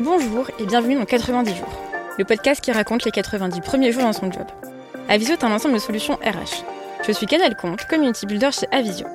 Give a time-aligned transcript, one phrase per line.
[0.00, 1.82] Bonjour et bienvenue dans 90 jours,
[2.18, 4.46] le podcast qui raconte les 90 premiers jours dans son job.
[5.08, 6.62] Avisio est un ensemble de solutions RH.
[7.04, 9.08] Je suis Canel Comte, community builder chez Avisio.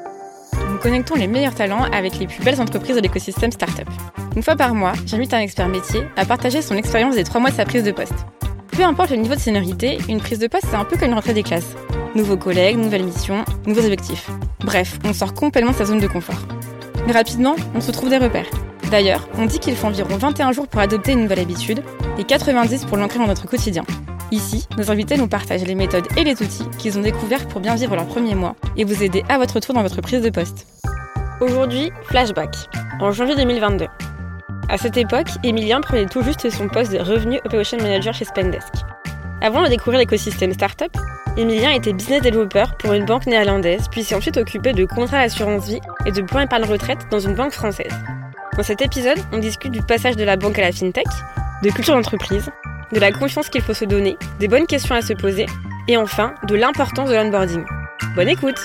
[0.69, 3.87] Nous connectons les meilleurs talents avec les plus belles entreprises de l'écosystème startup.
[4.35, 7.51] Une fois par mois, j'invite un expert métier à partager son expérience des trois mois
[7.51, 8.25] de sa prise de poste.
[8.73, 11.13] Peu importe le niveau de seniorité, une prise de poste c'est un peu comme une
[11.13, 11.77] rentrée des classes.
[12.13, 14.29] Nouveaux collègues, nouvelles missions, nouveaux objectifs.
[14.59, 16.45] Bref, on sort complètement de sa zone de confort.
[17.07, 18.49] Mais rapidement, on se trouve des repères.
[18.89, 21.81] D'ailleurs, on dit qu'il faut environ 21 jours pour adopter une nouvelle habitude
[22.17, 23.83] et 90 pour l'ancrer dans notre quotidien.
[24.31, 27.75] Ici, nos invités nous partagent les méthodes et les outils qu'ils ont découverts pour bien
[27.75, 30.65] vivre leurs premiers mois et vous aider à votre tour dans votre prise de poste.
[31.39, 32.55] Aujourd'hui, flashback,
[32.99, 33.85] en janvier 2022.
[34.69, 38.73] À cette époque, Emilien prenait tout juste son poste de Revenu Operation Manager chez Spendesk.
[39.41, 40.95] Avant de découvrir l'écosystème startup,
[41.35, 45.65] Emilien était business developer pour une banque néerlandaise, puis s'est ensuite occupé de contrats d'assurance
[45.65, 47.93] vie et de plans épargne retraite dans une banque française.
[48.55, 51.07] Dans cet épisode, on discute du passage de la banque à la fintech,
[51.63, 52.51] de culture d'entreprise,
[52.91, 55.47] de la confiance qu'il faut se donner, des bonnes questions à se poser,
[55.87, 57.63] et enfin de l'importance de l'onboarding.
[58.15, 58.59] Bonne écoute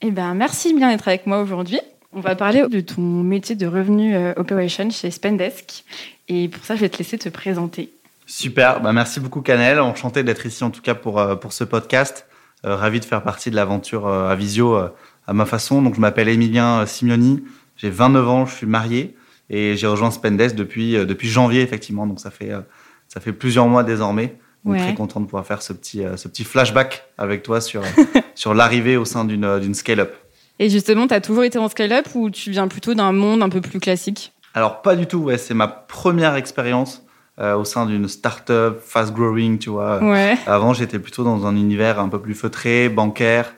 [0.00, 1.80] Eh ben, merci bien d'être avec moi aujourd'hui.
[2.14, 5.84] On va parler de ton métier de revenu euh, operation chez Spendesk.
[6.28, 7.90] Et pour ça, je vais te laisser te présenter.
[8.24, 9.80] Super, bah, merci beaucoup Canel.
[9.80, 12.26] Enchanté d'être ici en tout cas pour, euh, pour ce podcast.
[12.64, 14.88] Euh, ravi de faire partie de l'aventure à Visio
[15.26, 15.82] à ma façon.
[15.82, 17.42] Donc, je m'appelle Emilien Simioni,
[17.76, 19.16] j'ai 29 ans, je suis marié
[19.50, 22.06] et j'ai rejoint Spendesk depuis, euh, depuis janvier, effectivement.
[22.06, 22.60] Donc, ça fait, euh,
[23.08, 24.36] ça fait plusieurs mois désormais.
[24.64, 27.82] Donc, très content de pouvoir faire ce petit, euh, ce petit flashback avec toi sur,
[28.34, 30.14] sur l'arrivée au sein d'une scale-up.
[30.58, 33.50] Et justement, tu as toujours été en scale-up ou tu viens plutôt d'un monde un
[33.50, 34.32] peu plus classique?
[34.54, 35.18] Alors, pas du tout.
[35.18, 37.02] Ouais, c'est ma première expérience
[37.36, 40.00] au sein d'une startup fast-growing, tu vois.
[40.00, 40.38] Ouais.
[40.46, 43.52] Avant, j'étais plutôt dans un univers un peu plus feutré, bancaire.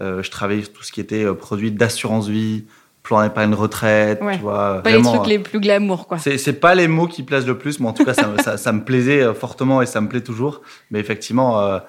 [0.00, 2.64] Euh, je travaillais sur tout ce qui était euh, produit d'assurance vie,
[3.02, 4.80] plan d'épargne retraite, tu vois.
[4.82, 6.18] Pas les trucs les plus glamour, quoi.
[6.18, 8.84] C'est pas les mots qui plaisent le plus, mais en tout cas, ça, ça, me
[8.84, 10.62] plaisait euh, fortement et ça me plaît toujours.
[10.90, 11.80] Mais effectivement,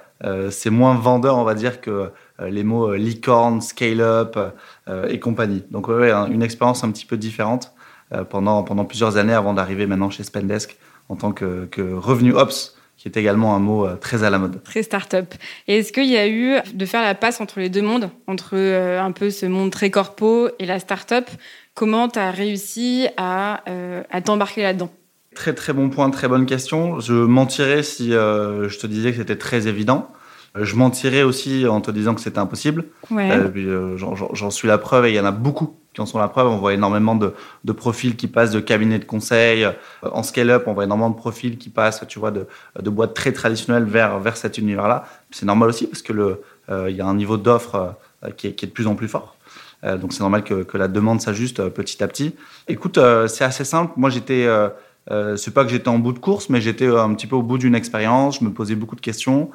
[0.50, 4.38] c'est moins vendeur, on va dire, que les mots licorne, scale-up
[5.10, 5.64] et compagnie.
[5.72, 7.74] Donc, ouais, une expérience un petit peu différente
[8.30, 10.78] pendant, pendant plusieurs années avant d'arriver maintenant chez Spendesk
[11.10, 14.38] en tant que, que revenu ops qui est également un mot euh, très à la
[14.38, 14.62] mode.
[14.62, 15.34] Très start-up.
[15.68, 18.52] Et est-ce qu'il y a eu de faire la passe entre les deux mondes, entre
[18.54, 21.28] euh, un peu ce monde très corpo et la start-up?
[21.74, 24.92] Comment tu as réussi à, euh, à t'embarquer là-dedans?
[25.34, 27.00] Très très bon point, très bonne question.
[27.00, 30.12] Je mentirais si je te disais que c'était très évident.
[30.60, 32.86] Je mentirais aussi en te disant que c'était impossible.
[33.10, 33.32] Ouais.
[33.96, 36.48] J'en suis la preuve et il y en a beaucoup qui en sont la preuve.
[36.48, 39.66] On voit énormément de, de profils qui passent de cabinets de conseil.
[39.66, 39.72] Euh,
[40.04, 42.48] en scale-up, on voit énormément de profils qui passent, tu vois, de,
[42.80, 45.06] de boîtes très traditionnelles vers, vers cet univers-là.
[45.32, 48.48] C'est normal aussi parce que le, euh, il y a un niveau d'offre euh, qui,
[48.48, 49.36] est, qui, est, de plus en plus fort.
[49.84, 52.36] donc c'est normal que, que, la demande s'ajuste petit à petit.
[52.68, 53.94] Écoute, c'est assez simple.
[53.98, 54.48] Moi, j'étais,
[55.36, 57.58] c'est pas que j'étais en bout de course, mais j'étais un petit peu au bout
[57.58, 58.40] d'une expérience.
[58.40, 59.50] Je me posais beaucoup de questions.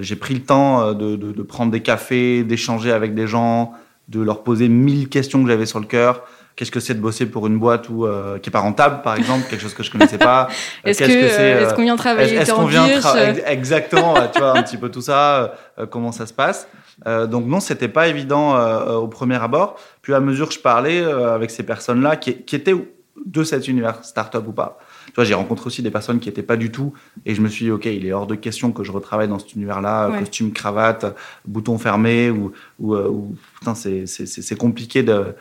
[0.00, 3.74] j'ai pris le temps de, de, de prendre des cafés, d'échanger avec des gens,
[4.10, 6.24] de leur poser mille questions que j'avais sur le cœur.
[6.56, 9.14] Qu'est-ce que c'est de bosser pour une boîte où, euh, qui est pas rentable, par
[9.14, 10.48] exemple, quelque chose que je connaissais pas.
[10.84, 14.62] est-ce que, euh, est-ce qu'on vient travailler Est-ce qu'on vient travailler Exactement, tu vois un
[14.62, 16.66] petit peu tout ça, euh, comment ça se passe.
[17.06, 18.58] donc non, c'était pas évident
[18.96, 19.76] au premier abord.
[20.02, 22.74] Puis à mesure que je parlais avec ces personnes-là, qui, qui étaient
[23.24, 26.42] de cet univers startup ou pas, tu vois, j'ai rencontré aussi des personnes qui n'étaient
[26.42, 26.92] pas du tout,
[27.26, 29.38] et je me suis dit, ok, il est hors de question que je retravaille dans
[29.38, 31.16] cet univers-là, costume, cravate,
[31.46, 33.10] bouton fermé, ou, ou, euh,
[33.58, 35.32] putain, c'est compliqué euh,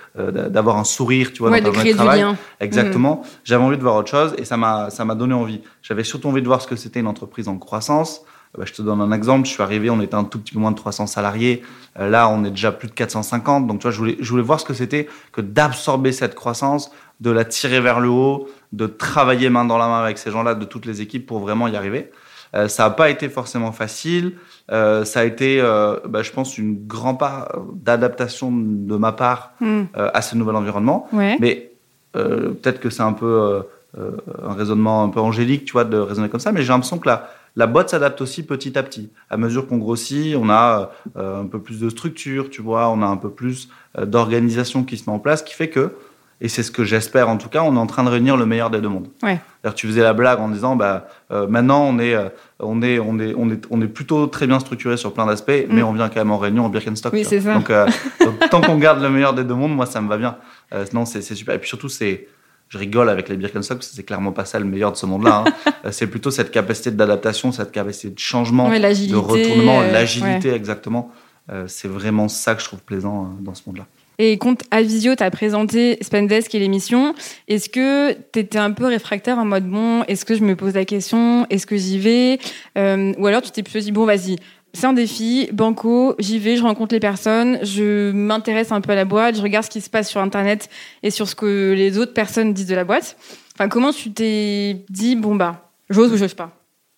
[0.50, 2.26] d'avoir un sourire, tu vois, dans ton travail.
[2.60, 3.22] Exactement.
[3.24, 3.28] Mm.
[3.44, 5.62] J'avais envie de voir autre chose, et ça m'a ça m'a donné envie.
[5.82, 8.22] J'avais surtout envie de voir ce que c'était une entreprise en croissance.
[8.58, 9.48] Bah, je te donne un exemple.
[9.48, 11.62] Je suis arrivé, on était un tout petit peu moins de 300 salariés.
[12.00, 13.68] Euh, là, on est déjà plus de 450.
[13.68, 16.92] Donc, tu vois, je voulais, je voulais voir ce que c'était que d'absorber cette croissance,
[17.20, 20.56] de la tirer vers le haut, de travailler main dans la main avec ces gens-là,
[20.56, 22.12] de toutes les équipes pour vraiment y arriver.
[22.56, 24.34] Euh, ça n'a pas été forcément facile.
[24.72, 29.54] Euh, ça a été, euh, bah, je pense, une grande part d'adaptation de ma part
[29.60, 29.84] hmm.
[29.96, 31.08] à ce nouvel environnement.
[31.14, 31.38] Ouais.
[31.40, 31.72] Mais
[32.14, 33.64] peut-être que c'est un peu
[33.98, 36.52] un raisonnement un peu angélique, tu vois, de raisonner comme ça.
[36.52, 39.12] Mais j'ai l'impression que la, la boîte s'adapte aussi petit à petit.
[39.30, 43.06] À mesure qu'on grossit, on a un peu plus de structure, tu vois, on a
[43.06, 45.94] un peu plus d'organisation qui se met en place, qui fait que
[46.42, 48.46] et c'est ce que j'espère en tout cas, on est en train de réunir le
[48.46, 49.10] meilleur des deux mondes.
[49.24, 49.40] Ouais.
[49.76, 52.30] Tu faisais la blague en disant, bah, euh, maintenant on est, euh,
[52.60, 55.50] on, est, on, est, on, est, on est plutôt très bien structuré sur plein d'aspects,
[55.50, 55.74] mm.
[55.74, 57.12] mais on vient quand même en réunion en Birkenstock.
[57.12, 57.54] Oui, c'est ça.
[57.54, 57.88] Donc, euh,
[58.22, 60.38] donc, tant qu'on garde le meilleur des deux mondes, moi ça me va bien.
[60.74, 61.56] Euh, non, c'est super.
[61.56, 62.28] Et puis surtout, c'est
[62.70, 65.44] je rigole avec les Birkenstock c'est clairement pas ça le meilleur de ce monde-là.
[65.46, 65.54] Hein.
[65.86, 71.10] Euh, c'est plutôt cette capacité d'adaptation, cette capacité de changement, ouais, de retournement, l'agilité exactement.
[71.50, 73.86] Euh, c'est vraiment ça que je trouve plaisant dans ce monde-là.
[74.22, 77.16] Et quand Avisio t'a présenté Spendesk et l'émission,
[77.48, 80.74] est-ce que tu étais un peu réfractaire en mode bon, est-ce que je me pose
[80.74, 82.40] la question, est-ce que j'y vais?
[82.78, 84.36] Euh, Ou alors tu t'es plutôt dit bon, vas-y,
[84.74, 88.96] c'est un défi, banco, j'y vais, je rencontre les personnes, je m'intéresse un peu à
[88.96, 90.70] la boîte, je regarde ce qui se passe sur Internet
[91.04, 93.18] et sur ce que les autres personnes disent de la boîte.
[93.56, 96.52] Enfin, comment tu t'es dit bon, bah, j'ose ou j'ose pas?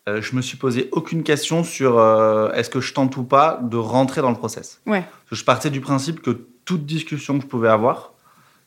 [0.10, 3.60] Euh, je me suis posé aucune question sur euh, est-ce que je tente ou pas
[3.62, 4.82] de rentrer dans le process.
[4.88, 5.04] Ouais.
[5.32, 6.32] je partais du principe que
[6.66, 8.14] toute discussion que je pouvais avoir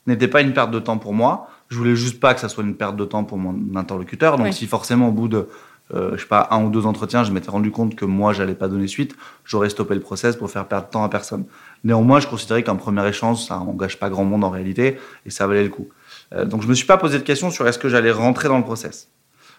[0.06, 1.48] n'était pas une perte de temps pour moi.
[1.70, 4.36] Je voulais juste pas que ça soit une perte de temps pour mon interlocuteur.
[4.36, 5.48] Donc, si forcément, au bout de,
[5.92, 8.54] euh, je sais pas, un ou deux entretiens, je m'étais rendu compte que moi, j'allais
[8.54, 9.14] pas donner suite,
[9.44, 11.44] j'aurais stoppé le process pour faire perdre de temps à personne.
[11.82, 15.46] Néanmoins, je considérais qu'un premier échange, ça engage pas grand monde en réalité et ça
[15.46, 15.88] valait le coup.
[16.32, 18.58] Euh, donc, je me suis pas posé de questions sur est-ce que j'allais rentrer dans
[18.58, 19.10] le process.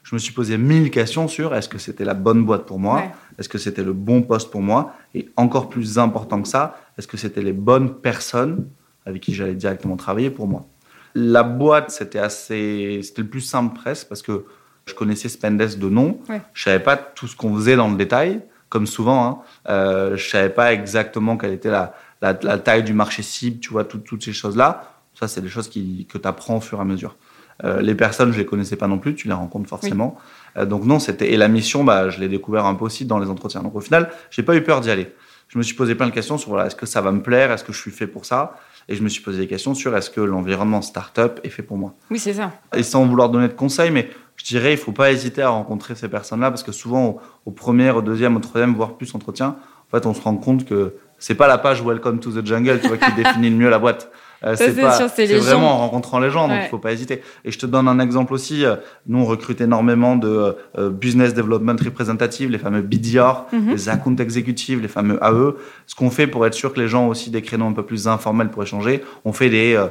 [0.04, 3.04] Je me suis posé mille questions sur est-ce que c'était la bonne boîte pour moi,
[3.40, 7.08] est-ce que c'était le bon poste pour moi, et encore plus important que ça, est-ce
[7.08, 8.68] que c'était les bonnes personnes
[9.06, 10.68] avec qui j'allais directement travailler pour moi.
[11.14, 14.46] La boîte, c'était assez, c'était le plus simple presque parce que
[14.86, 16.20] je connaissais Spendesk de nom.
[16.28, 19.26] Je Je savais pas tout ce qu'on faisait dans le détail, comme souvent.
[19.26, 19.38] Hein.
[19.70, 23.84] Euh, je savais pas exactement quelle était la, la, taille du marché cible, tu vois,
[23.84, 24.92] toutes ces choses-là.
[25.14, 27.16] Ça, c'est des choses qui, que tu apprends au fur et à mesure.
[27.64, 30.18] Euh, les personnes, je les connaissais pas non plus, tu les rencontres forcément.
[30.58, 33.20] Euh, donc non, c'était et la mission, bah, je l'ai découvert un peu aussi dans
[33.20, 33.64] les entretiens.
[33.64, 35.14] Donc au final, j'ai pas eu peur d'y aller.
[35.48, 37.52] Je me suis posé plein de questions sur voilà, est-ce que ça va me plaire,
[37.52, 38.58] est-ce que je suis fait pour ça,
[38.90, 41.78] et je me suis posé des questions sur est-ce que l'environnement startup est fait pour
[41.78, 41.94] moi?
[42.10, 42.52] Oui, c'est ça.
[42.76, 45.96] Et sans vouloir donner de conseils, mais je dirais il faut pas hésiter à rencontrer
[45.96, 49.56] ces personnes-là parce que souvent au, premier, au deuxième, au troisième, voire plus entretien,
[49.88, 52.80] en fait, on se rend compte que c'est pas la page Welcome to the Jungle,
[52.82, 54.12] tu vois, qui définit le mieux la boîte.
[54.44, 57.22] Euh, c'est vraiment en rencontrant les gens, donc il faut pas hésiter.
[57.46, 58.66] Et je te donne un exemple aussi.
[58.66, 58.76] Euh,
[59.08, 63.72] nous, on recrute énormément de euh, business development représentative, les fameux BDR, mhm.
[63.72, 65.56] les account exécutifs, les fameux AE.
[65.88, 67.84] Ce qu'on fait pour être sûr que les gens ont aussi des créneaux un peu
[67.84, 69.82] plus informels pour échanger, on fait des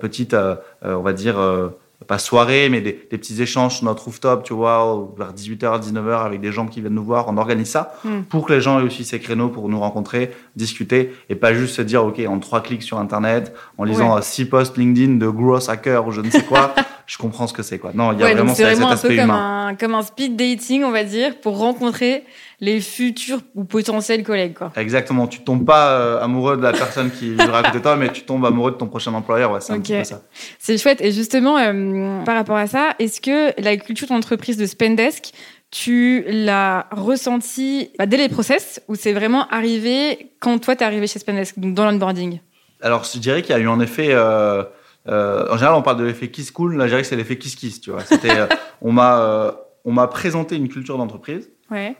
[0.00, 0.36] petites,
[0.82, 1.36] on va dire
[2.06, 6.40] pas soirée, mais des, petits échanges sur notre rooftop, tu vois, vers 18h, 19h, avec
[6.40, 7.26] des gens qui viennent nous voir.
[7.28, 8.22] On organise ça hmm.
[8.28, 11.76] pour que les gens aient aussi ces créneaux pour nous rencontrer, discuter, et pas juste
[11.76, 15.68] se dire, OK, en trois clics sur Internet, en lisant six posts LinkedIn de gross
[15.68, 16.74] hacker ou je ne sais quoi,
[17.06, 17.92] je comprends ce que c'est, quoi.
[17.94, 19.68] Non, il y a vraiment, cet aspect comme humain.
[19.68, 22.24] Un, comme un speed dating, on va dire, pour rencontrer
[22.64, 24.54] les futurs ou potentiels collègues.
[24.54, 24.72] Quoi.
[24.76, 25.26] Exactement.
[25.26, 28.10] Tu tombes pas euh, amoureux de la personne qui vivra à côté de toi, mais
[28.10, 29.52] tu tombes amoureux de ton prochain employeur.
[29.52, 30.22] Ouais, c'est ça.
[30.58, 31.00] C'est chouette.
[31.02, 35.32] Et justement, euh, par rapport à ça, est-ce que la culture d'entreprise de Spendesk,
[35.70, 40.86] tu l'as ressenti bah, dès les process ou c'est vraiment arrivé quand toi, tu es
[40.86, 42.40] arrivé chez Spendesk, donc dans l'onboarding?
[42.80, 44.08] Alors, je dirais qu'il y a eu en effet...
[44.10, 44.64] Euh,
[45.06, 46.76] en général, on parle de l'effet Kiss Cool.
[46.76, 47.82] Là, je dirais que c'est l'effet Kiss Kiss.
[47.82, 48.02] Tu vois,
[48.80, 51.50] on m'a, on m'a présenté une culture d'entreprise.
[51.70, 51.94] Ouais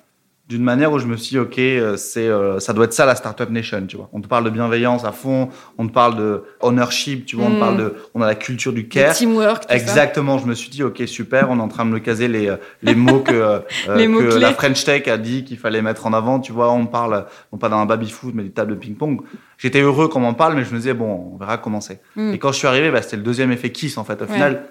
[0.47, 3.07] d'une manière où je me suis dit, ok, euh, c'est, euh, ça doit être ça
[3.07, 4.11] la startup nation, tu vois.
[4.13, 5.49] On te parle de bienveillance à fond,
[5.79, 7.79] on te parle de ownership, tu vois, on te parle mm.
[7.79, 9.15] de, on a la culture du care.
[9.15, 9.65] teamwork.
[9.71, 10.37] Exactement.
[10.37, 12.57] Je me suis dit, ok, super, on est en train de me caser les, euh,
[12.83, 13.63] les mots que,
[14.39, 16.71] la French Tech a dit qu'il fallait mettre en avant, tu vois.
[16.73, 19.23] On parle, non pas d'un baby foot, mais des tables de ping-pong.
[19.57, 22.03] J'étais heureux qu'on m'en parle, mais je me disais, bon, on verra comment c'est.
[22.17, 22.35] Mm.
[22.35, 24.21] Et quand je suis arrivé, bah, c'était le deuxième effet Kiss, en fait.
[24.21, 24.65] Au final,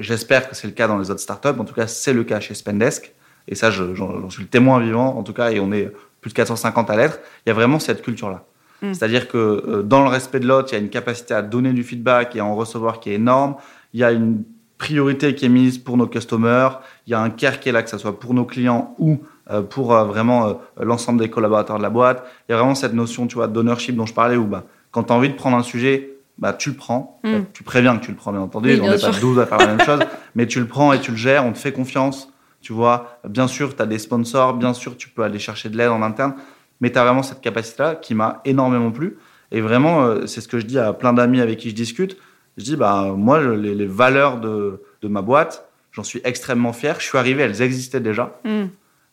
[0.00, 1.48] j'espère que c'est le cas dans les autres startups.
[1.58, 3.12] En tout cas, c'est le cas chez Spendesk
[3.48, 6.34] et ça, j'en suis le témoin vivant, en tout cas, et on est plus de
[6.34, 8.44] 450 à l'être, il y a vraiment cette culture-là.
[8.80, 8.94] Mm.
[8.94, 11.72] C'est-à-dire que euh, dans le respect de l'autre, il y a une capacité à donner
[11.72, 13.56] du feedback et à en recevoir qui est énorme.
[13.92, 14.42] Il y a une
[14.78, 16.80] priorité qui est mise pour nos customers.
[17.06, 19.20] Il y a un care qui est là, que ce soit pour nos clients ou
[19.50, 22.24] euh, pour euh, vraiment l'ensemble des collaborateurs de la boîte.
[22.48, 25.04] Il y a vraiment cette notion, tu vois, d'ownership dont je parlais où bah, quand
[25.04, 27.20] tu as envie de prendre un sujet, bah, tu le prends.
[27.22, 27.40] Mm.
[27.52, 28.78] Tu préviens que tu le prends, bien entendu.
[28.80, 30.00] on n'est pas 12 à faire la même chose.
[30.34, 31.44] Mais tu le prends et tu le gères.
[31.44, 32.32] On te fait confiance.
[32.64, 35.76] Tu vois, bien sûr, tu as des sponsors, bien sûr, tu peux aller chercher de
[35.76, 36.34] l'aide en interne,
[36.80, 39.18] mais tu as vraiment cette capacité-là qui m'a énormément plu.
[39.52, 42.16] Et vraiment, euh, c'est ce que je dis à plein d'amis avec qui je discute.
[42.56, 46.98] Je dis, bah, moi, les, valeurs de, de, ma boîte, j'en suis extrêmement fier.
[47.00, 48.40] Je suis arrivé, elles existaient déjà.
[48.44, 48.64] Mm.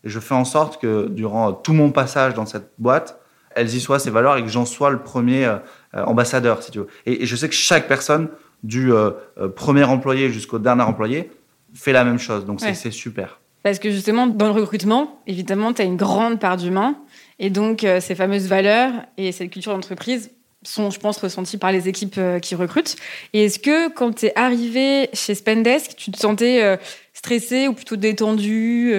[0.06, 3.20] Et je fais en sorte que durant tout mon passage dans cette boîte,
[3.54, 5.58] elles y soient, ces valeurs, et que j'en sois le premier euh,
[5.94, 6.88] ambassadeur, si tu veux.
[7.06, 8.30] Et, je sais que chaque personne,
[8.64, 9.12] du euh,
[9.58, 11.32] premier employé jusqu'au dernier employé,
[11.74, 12.46] fait la même chose.
[12.46, 13.41] Donc, c'est super.
[13.64, 16.98] Parce que justement, dans le recrutement, évidemment, tu as une grande part d'humain.
[17.40, 20.32] Et donc, euh, ces fameuses valeurs et cette culture d'entreprise
[20.64, 22.96] sont, je pense, ressenties par les équipes euh, qui recrutent.
[23.34, 26.78] Et est-ce que quand tu es arrivé chez Spendesk, tu te sentais euh,
[27.14, 28.94] stressé ou plutôt détendu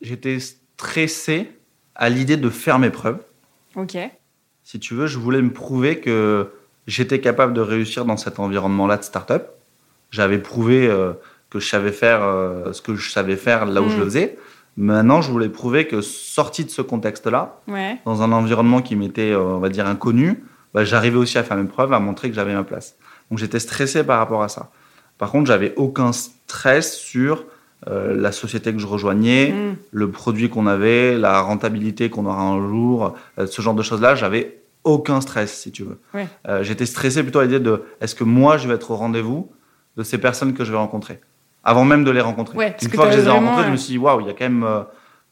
[0.00, 1.50] J'étais stressé
[1.94, 3.20] à l'idée de faire mes preuves.
[3.74, 3.96] Ok.
[4.62, 6.52] Si tu veux, je voulais me prouver que
[6.86, 9.48] j'étais capable de réussir dans cet environnement-là de start-up.
[10.10, 10.88] J'avais prouvé
[11.50, 14.06] que je savais faire euh, ce que je savais faire là où je le mm.
[14.06, 14.38] faisais.
[14.76, 17.60] Maintenant, je voulais prouver que sorti de ce contexte-là,
[18.04, 21.56] dans un environnement qui m'était, euh, on va dire, inconnu, bah, j'arrivais aussi à faire
[21.56, 22.96] mes preuves, à montrer que j'avais ma place.
[23.30, 24.70] Donc j'étais stressé par rapport à ça.
[25.16, 27.46] Par contre, j'avais aucun stress sur
[27.88, 29.76] euh, la société que je rejoignais, mm.
[29.92, 34.14] le produit qu'on avait, la rentabilité qu'on aura un jour, ce genre de choses-là.
[34.14, 35.98] J'avais aucun stress, si tu veux.
[36.62, 39.50] J'étais stressé plutôt à l'idée de est-ce que moi, je vais être au rendez-vous
[39.96, 41.20] de ces personnes que je vais rencontrer?
[41.66, 42.74] Avant même de les rencontrer.
[42.80, 44.32] Une fois que je les ai rencontrés, je me suis dit waouh, il y a
[44.32, 44.64] quand même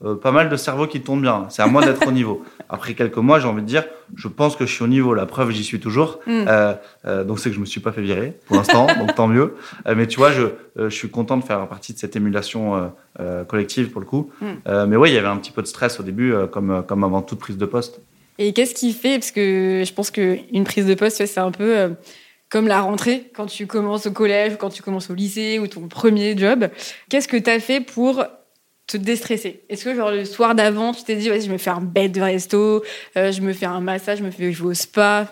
[0.05, 1.47] euh, pas mal de cerveaux qui tournent bien.
[1.49, 2.45] C'est à moi d'être au niveau.
[2.69, 3.85] Après quelques mois, j'ai envie de dire,
[4.17, 5.15] je pense que je suis au niveau.
[5.15, 6.19] La preuve, j'y suis toujours.
[6.27, 6.45] Mm.
[6.49, 6.75] Euh,
[7.07, 9.55] euh, donc c'est que je me suis pas fait virer pour l'instant, donc tant mieux.
[9.95, 12.93] mais tu vois, je, je suis content de faire partie de cette émulation
[13.47, 14.31] collective pour le coup.
[14.41, 14.87] Mm.
[14.89, 17.23] mais oui, il y avait un petit peu de stress au début, comme, comme avant
[17.23, 18.01] toute prise de poste.
[18.39, 21.95] Et qu'est-ce qui fait Parce que je pense qu'une prise de poste, c'est un peu
[22.55, 25.89] comme la rentrée, quand tu commences au collège, quand tu commences au lycée, ou ton
[25.89, 26.69] premier job.
[27.09, 28.25] Qu'est-ce que tu as fait pour
[28.87, 29.65] te déstresser?
[29.69, 32.21] Est-ce que genre le soir d'avant, tu t'es dit, je me fais un bête de
[32.21, 32.85] resto,
[33.17, 35.29] euh, je me fais un massage, je me fais jouer au spa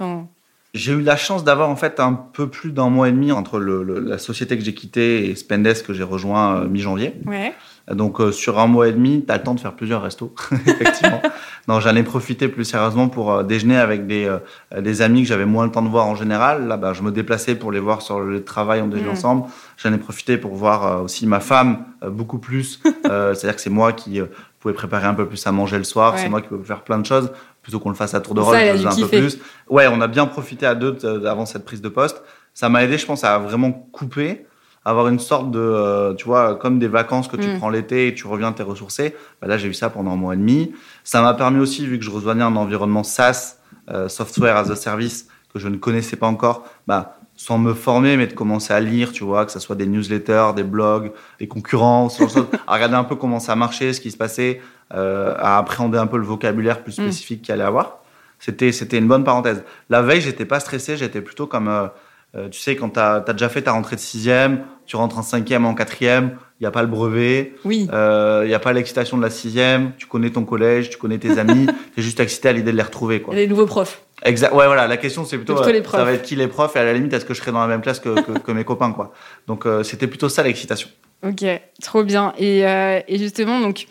[0.75, 3.61] J'ai eu la chance d'avoir en fait un peu plus d'un mois et demi entre
[3.61, 7.14] la société que j'ai quittée et Spendesk que j'ai rejoint euh, mi-janvier.
[7.26, 7.55] Ouais.
[7.91, 10.35] Donc euh, sur un mois et demi, tu as le temps de faire plusieurs restos,
[10.67, 11.21] effectivement.
[11.69, 15.29] non, j'en ai profité plus sérieusement pour euh, déjeuner avec des, euh, des amis que
[15.29, 16.69] j'avais moins le temps de voir en général.
[16.69, 19.11] Là, bah, je me déplaçais pour les voir sur le travail, on déjeune mmh.
[19.11, 19.45] ensemble.
[19.79, 22.81] J'en ai profité pour voir aussi ma femme beaucoup plus.
[23.05, 24.21] C'est-à-dire que c'est moi qui
[24.61, 26.19] pouvais préparer un peu plus à manger le soir.
[26.19, 28.40] C'est moi qui pouvais faire plein de choses plutôt qu'on le fasse à tour de
[28.40, 28.57] rôle.
[28.57, 29.38] Je un peu plus.
[29.69, 32.23] Ouais, on a bien profité à deux avant cette prise de poste.
[32.54, 34.47] Ça m'a aidé, je pense, à vraiment couper
[34.85, 37.59] avoir une sorte de, euh, tu vois, comme des vacances que tu mm.
[37.59, 39.14] prends l'été et tu reviens t'es ressourcé.
[39.40, 40.73] Bah là, j'ai eu ça pendant un mois et demi.
[41.04, 43.59] Ça m'a permis aussi, vu que je rejoignais un environnement SaaS,
[43.90, 48.16] euh, Software as a Service, que je ne connaissais pas encore, bah, sans me former,
[48.16, 51.49] mais de commencer à lire, tu vois, que ce soit des newsletters, des blogs, des
[51.49, 52.06] concurrents,
[52.68, 54.61] à regarder un peu comment ça marchait, ce qui se passait,
[54.94, 57.02] euh, à appréhender un peu le vocabulaire plus mm.
[57.02, 57.99] spécifique qu'il allait avoir.
[58.38, 59.64] C'était, c'était une bonne parenthèse.
[59.90, 61.88] La veille, j'étais pas stressé, j'étais plutôt comme, euh,
[62.37, 65.22] euh, tu sais, quand tu as, déjà fait ta rentrée de sixième, tu rentres en
[65.22, 69.16] cinquième, en quatrième, il n'y a pas le brevet, il euh, n'y a pas l'excitation
[69.16, 72.50] de la sixième, tu connais ton collège, tu connais tes amis, tu es juste excité
[72.50, 73.20] à l'idée de les retrouver.
[73.20, 73.34] Quoi.
[73.34, 74.02] Et les nouveaux profs.
[74.25, 74.52] Exact.
[74.52, 74.87] Ouais, voilà.
[74.87, 77.12] La question, c'est plutôt, euh, ça va être qui les profs et à la limite,
[77.12, 79.12] est-ce que je serai dans la même classe que, que, mes copains, quoi.
[79.47, 80.88] Donc, c'était plutôt ça l'excitation.
[81.26, 81.45] Ok,
[81.81, 82.33] trop bien.
[82.38, 83.87] Et, et justement, donc,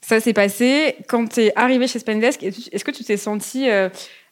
[0.00, 0.96] ça s'est passé.
[1.08, 3.68] Quand tu es arrivé chez Spendesk, est-ce que tu t'es senti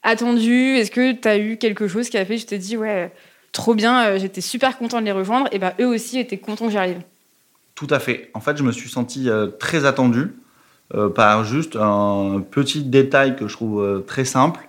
[0.02, 0.76] attendu?
[0.76, 3.12] Est-ce que tu as eu quelque chose qui a fait, je t'ai dit, ouais,
[3.52, 6.66] trop bien, euh, j'étais super content de les rejoindre, et ben eux aussi étaient contents
[6.66, 7.02] que j'arrive.
[7.74, 8.30] Tout à fait.
[8.34, 10.32] En fait, je me suis senti euh, très attendu
[10.94, 14.60] euh, par juste un petit détail que je trouve très simple,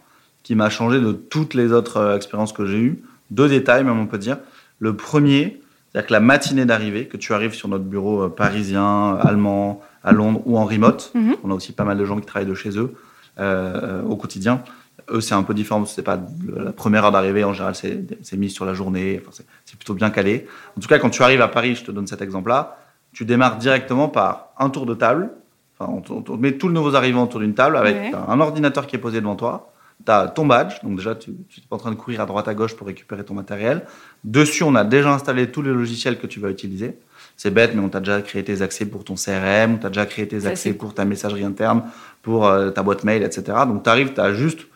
[0.44, 3.04] qui m'a changé de toutes les autres expériences que j'ai eues.
[3.32, 4.38] Deux détails, même on peut dire.
[4.80, 9.82] Le premier, c'est-à-dire que la matinée d'arrivée, que tu arrives sur notre bureau parisien, allemand,
[10.04, 11.36] à Londres ou en remote, mhm.
[11.44, 12.94] on a aussi pas mal de gens qui travaillent de chez eux
[13.40, 14.62] au quotidien.
[15.10, 15.86] Eux, c'est un peu différent.
[15.86, 16.20] C'est pas
[16.56, 17.44] la première heure d'arrivée.
[17.44, 19.22] En général, c'est mis sur la journée.
[19.22, 20.48] Enfin, c'est plutôt bien calé.
[20.78, 22.78] En tout cas, quand tu arrives à Paris, je te donne cet exemple-là,
[23.12, 25.32] tu démarres directement par un tour de table.
[25.78, 28.96] Enfin, on, te met tous les nouveaux arrivants autour d'une table avec un ordinateur qui
[28.96, 29.73] est posé devant toi.
[30.06, 31.38] Tu as ton badge, donc déjà tu n'es
[31.70, 33.86] pas en train de courir à droite à gauche pour récupérer ton matériel.
[34.24, 36.98] Dessus, on a déjà installé tous les logiciels que tu vas utiliser.
[37.38, 40.06] C'est bête, mais on t'a déjà créé tes accès pour ton CRM, on t'a déjà
[40.06, 41.84] créé tes accès pour ta messagerie interne,
[42.22, 43.60] pour euh, ta boîte mail, etc.
[43.66, 44.68] Donc tu arrives, tu as juste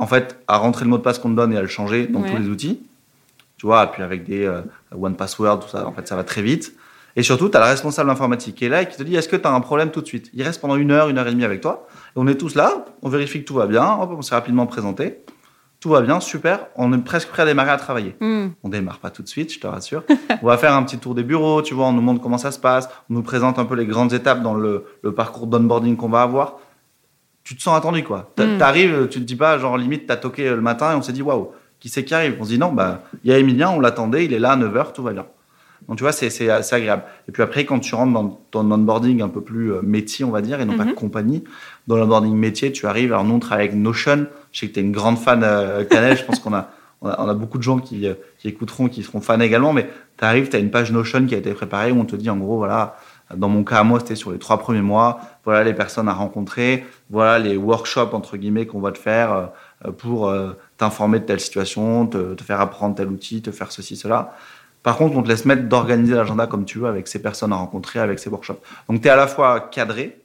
[0.00, 2.06] en fait, à rentrer le mot de passe qu'on te donne et à le changer
[2.06, 2.80] dans tous les outils.
[3.58, 4.62] Tu vois, puis avec des euh,
[4.98, 6.74] One Password, tout ça, en fait, ça va très vite.
[7.16, 9.28] Et surtout, tu as la responsable informatique qui est là et qui te dit est-ce
[9.28, 10.30] que tu as un problème tout de suite?
[10.34, 11.86] Il reste pendant une heure, une heure et demie avec toi.
[12.08, 15.24] Et on est tous là, on vérifie que tout va bien, on s'est rapidement présenté.
[15.80, 16.66] Tout va bien, super.
[16.76, 18.14] On est presque prêt à démarrer à travailler.
[18.20, 18.48] Hmm.
[18.62, 20.04] On démarre pas tout de suite, je te rassure.
[20.42, 22.52] on va faire un petit tour des bureaux, tu vois, on nous montre comment ça
[22.52, 25.96] se passe, on nous présente un peu les grandes étapes dans le, le parcours d'onboarding
[25.96, 26.58] qu'on va avoir
[27.50, 28.32] tu te sens attendu, quoi.
[28.36, 28.62] Tu hmm.
[28.62, 31.22] arrives, tu te dis pas, genre, limite, t'as toqué le matin et on s'est dit,
[31.22, 31.50] waouh,
[31.80, 32.36] qui c'est qui arrive?
[32.38, 34.56] On se dit, non, bah, il y a Emilien, on l'attendait, il est là à
[34.56, 35.26] 9h, tout va bien.
[35.88, 37.02] Donc, tu vois, c'est agréable.
[37.28, 40.30] Et puis après, quand tu rentres dans ton onboarding un peu plus euh, métier, on
[40.30, 40.94] va dire, et non pas mhm.
[40.94, 41.44] compagnie,
[41.86, 44.26] dans l'onboarding métier, tu arrives, alors nous, on travaille avec Notion.
[44.52, 46.70] Je sais que tu es une grande fan euh, Canel, je pense qu'on a,
[47.00, 50.24] on a, beaucoup de gens qui, euh, qui, écouteront, qui seront fans également, mais tu
[50.24, 52.36] arrives, tu as une page Notion qui a été préparée où on te dit, en
[52.36, 52.96] gros, voilà,
[53.34, 55.20] dans mon cas, moi, c'était sur les trois premiers mois.
[55.44, 56.84] Voilà les personnes à rencontrer.
[57.10, 59.50] Voilà les workshops, entre guillemets, qu'on va te faire
[59.86, 60.32] euh, pour
[60.76, 64.34] t'informer de telle situation, te, faire apprendre tel outil, te faire ceci, cela.
[64.82, 67.56] Par contre, on te laisse mettre d'organiser l'agenda comme tu veux avec ces personnes à
[67.56, 68.60] rencontrer, avec ces workshops.
[68.88, 70.20] Donc, tu es à la fois cadré,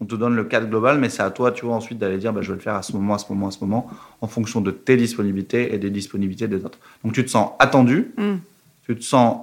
[0.00, 2.32] on te donne le cadre global, mais c'est à toi, tu vois, ensuite d'aller dire,
[2.32, 4.28] bah, je vais le faire à ce moment, à ce moment, à ce moment, en
[4.28, 6.78] fonction de tes disponibilités et des disponibilités des autres.
[7.04, 8.36] Donc, tu te sens attendu, mm.
[8.86, 9.38] tu te sens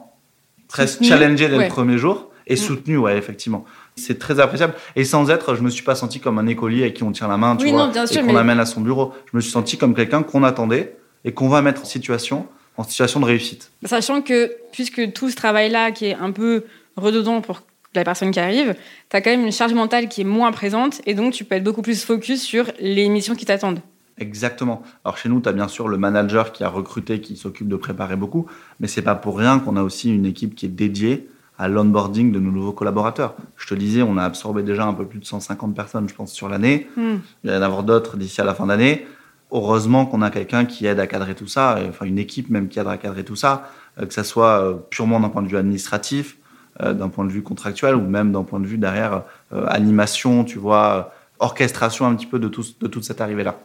[0.70, 2.58] presque challengé dès le premier jour, et mm.
[2.58, 3.66] soutenu, ouais, effectivement.
[3.98, 4.76] C'est très appréciable.
[4.96, 7.28] Et sans être, je me suis pas senti comme un écolier à qui on tient
[7.28, 9.14] la main, tu vois, et qu'on amène à son bureau.
[9.32, 12.48] Je me suis senti comme quelqu'un qu'on attendait, et qu'on va mettre en situation,
[12.78, 13.72] en situation de réussite.
[13.86, 16.66] Sachant que, puisque tout ce travail-là, qui est un peu
[16.96, 17.62] redondant pour
[17.96, 18.76] la personne qui arrive,
[19.10, 21.56] tu as quand même une charge mentale qui est moins présente et donc tu peux
[21.56, 23.80] être beaucoup plus focus sur les missions qui t'attendent.
[24.20, 24.82] Exactement.
[25.04, 27.76] Alors chez nous, tu as bien sûr le manager qui a recruté, qui s'occupe de
[27.76, 28.48] préparer beaucoup,
[28.80, 31.28] mais c'est pas pour rien qu'on a aussi une équipe qui est dédiée
[31.60, 33.36] à l'onboarding de nos nouveaux collaborateurs.
[33.56, 36.32] Je te disais, on a absorbé déjà un peu plus de 150 personnes, je pense,
[36.32, 36.88] sur l'année.
[36.96, 37.18] Hmm.
[37.44, 39.08] Il va y en avoir d'autres d'ici à la fin d'année.
[39.52, 42.80] Heureusement qu'on a quelqu'un qui aide à cadrer tout ça, enfin une équipe même qui
[42.80, 45.58] aide à cadrer tout ça, euh, que ça soit euh, purement d'un point de vue
[45.58, 46.38] administratif,
[46.82, 50.60] euh, d'un point de vue contractuel ou même d'un point de vue derrière animation, tu
[50.60, 53.60] vois, orchestration un petit peu de, tout, de toute cette arrivée-là.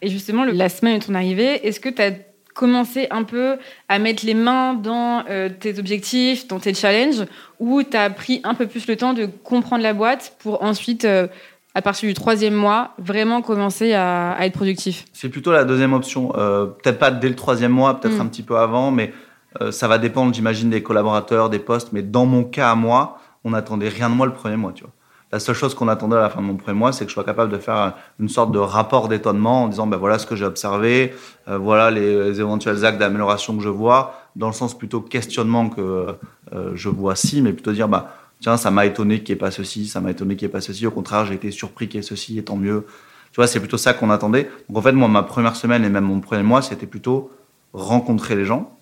[0.00, 2.12] Et justement, la semaine de ton arrivée, est-ce que tu as
[2.58, 3.56] commencé un peu
[3.88, 7.24] à mettre les mains dans euh, tes objectifs, dans tes challenges,
[7.60, 11.04] ou tu as pris un peu plus le temps de comprendre la boîte pour ensuite,
[11.04, 11.28] euh,
[11.74, 16.32] à partir du troisième mois, vraiment commencer à, être productif C'est plutôt la deuxième option.
[16.36, 18.22] Euh, peut-être pas dès le troisième mois, peut-être mm.
[18.22, 19.12] un petit peu avant, mais
[19.70, 21.88] ça va dépendre, j'imagine, des collaborateurs, des postes.
[21.92, 24.84] Mais dans mon cas à moi, on n'attendait rien de moi le premier mois, tu
[24.84, 24.92] vois.
[25.30, 27.14] La seule chose qu'on attendait à la fin de mon premier mois, c'est que je
[27.14, 30.34] sois capable de faire une sorte de rapport d'étonnement en disant ben voilà ce que
[30.36, 31.12] j'ai observé,
[31.48, 36.16] euh, voilà les, éventuels actes d'amélioration que je vois, dans le sens plutôt questionnement que
[36.54, 39.40] euh, je vois si, mais plutôt dire bah tiens ça m'a étonné qu'il n'y ait
[39.40, 41.88] pas ceci, ça m'a étonné qu'il n'y ait pas ceci, au contraire j'ai été surpris
[41.88, 42.86] qu'il y ait ceci, et tant mieux.
[43.32, 44.50] Tu vois, c'est plutôt ça qu'on attendait.
[44.68, 47.30] Donc en fait, moi, ma première semaine et même mon premier mois, c'était plutôt
[47.74, 48.74] rencontrer les gens,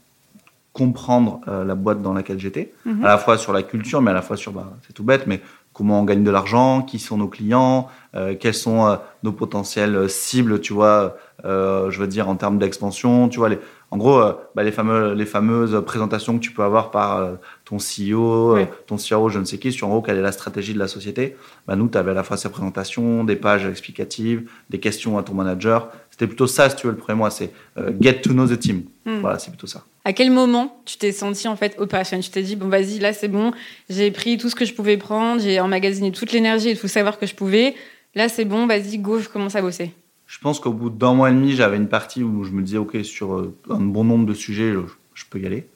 [0.72, 3.04] comprendre euh, la boîte dans laquelle j'étais, mhm.
[3.04, 5.26] à la fois sur la culture, mais à la fois sur, bah, c'est tout bête,
[5.26, 5.40] mais
[5.76, 10.08] comment on gagne de l'argent, qui sont nos clients, euh, quels sont euh, nos potentielles
[10.08, 13.58] cibles, tu vois, euh, je veux dire en termes d'expansion, tu vois, les,
[13.96, 14.20] en gros,
[14.54, 19.30] bah, les, fameux, les fameuses présentations que tu peux avoir par ton CEO, ton CRO,
[19.30, 21.34] je ne sais qui, sur en gros quelle est la stratégie de la société.
[21.66, 25.22] Bah, nous, tu avais à la fois ces présentations, des pages explicatives, des questions à
[25.22, 25.90] ton manager.
[26.10, 27.52] C'était plutôt ça, si tu veux, le premier mois, c'est
[27.98, 28.82] get to know the team.
[29.06, 29.20] Hmm.
[29.20, 29.82] Voilà, c'est plutôt ça.
[30.04, 32.24] À quel moment tu t'es senti en fait opérationnel?
[32.24, 33.50] Tu t'es dit bon vas-y là c'est bon,
[33.88, 37.18] j'ai pris tout ce que je pouvais prendre, j'ai emmagasiné toute l'énergie et tout savoir
[37.18, 37.74] que je pouvais.
[38.14, 39.92] Là c'est bon, vas-y go, je commence à bosser.
[40.26, 42.78] Je pense qu'au bout d'un mois et demi, j'avais une partie où je me disais
[42.78, 44.74] ok sur euh, un bon nombre de sujets,
[45.14, 45.68] je, peux y aller.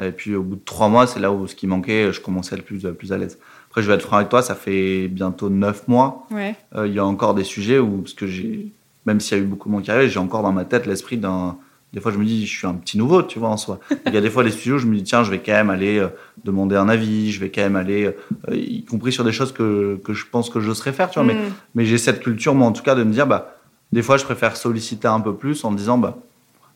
[0.00, 2.54] Et puis au bout de trois mois, c'est là où ce qui manquait, je commençais
[2.54, 3.38] à être plus, plus à l'aise.
[3.68, 6.26] Après, je vais être franc avec toi, ça fait bientôt neuf mois.
[6.32, 8.72] Euh, il y a encore des sujets où, parce que j'ai,
[9.06, 11.58] même s'il y a eu beaucoup de qui j'ai encore dans ma tête l'esprit d'un
[11.92, 13.80] des fois, je me dis, je suis un petit nouveau, tu vois, en soi.
[14.06, 15.70] Il y a des fois, les studios, je me dis, tiens, je vais quand même
[15.70, 16.08] aller euh,
[16.44, 19.98] demander un avis, je vais quand même aller, euh, y compris sur des choses que,
[20.04, 21.26] que je pense que je serais faire, tu vois.
[21.26, 21.52] Mais, mm.
[21.74, 23.55] mais j'ai cette culture, moi, en tout cas, de me dire, bah,
[23.96, 26.18] des fois, je préfère solliciter un peu plus en me disant, bah,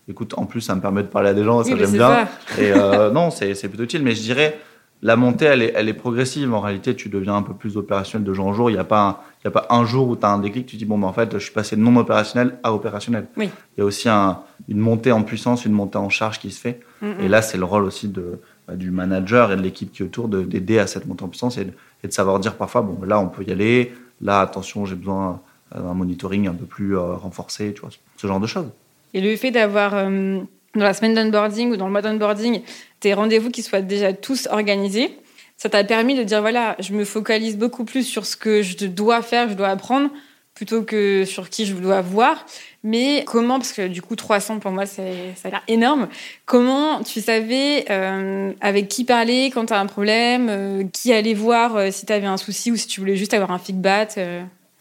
[0.08, 2.26] écoute, en plus, ça me permet de parler à des gens, ça j'aime bien.
[2.56, 4.02] Et euh, non, c'est plutôt utile.
[4.02, 4.58] Mais je dirais,
[5.02, 6.54] la montée, elle est, elle est, progressive.
[6.54, 8.70] En réalité, tu deviens un peu plus opérationnel de jour en jour.
[8.70, 10.38] Il n'y a, pas un, il y a pas un jour où tu as un
[10.38, 13.26] déclic, tu dis, bon, ben, en fait, je suis passé de non opérationnel à opérationnel.
[13.36, 13.50] Oui.
[13.76, 14.38] Il y a aussi un,
[14.70, 16.80] une montée en puissance, une montée en charge qui se fait.
[17.20, 20.06] Et là, c'est le rôle aussi de, bah, du manager et de l'équipe qui est
[20.06, 22.98] autour d'aider à cette montée en puissance et de, et de, savoir dire parfois, bon,
[23.04, 23.92] là, on peut y aller.
[24.22, 25.42] Là, attention, j'ai besoin
[25.74, 28.68] d'un monitoring un peu plus euh, renforcé, tu vois, ce genre de choses.
[29.14, 30.40] Et le fait d'avoir, euh,
[30.74, 32.62] dans la semaine d'onboarding ou dans le mois d'onboarding,
[33.00, 35.16] tes rendez-vous qui soient déjà tous organisés,
[35.56, 38.86] ça t'a permis de dire voilà, je me focalise beaucoup plus sur ce que je
[38.86, 40.10] dois faire, je dois apprendre,
[40.54, 42.44] plutôt que sur qui je dois voir.
[42.82, 46.08] Mais comment, parce que du coup 300 pour moi ça a l'air énorme,
[46.46, 51.34] comment tu savais euh, avec qui parler quand tu as un problème, euh, qui aller
[51.34, 54.18] voir euh, si tu avais un souci ou si tu voulais juste avoir un feedback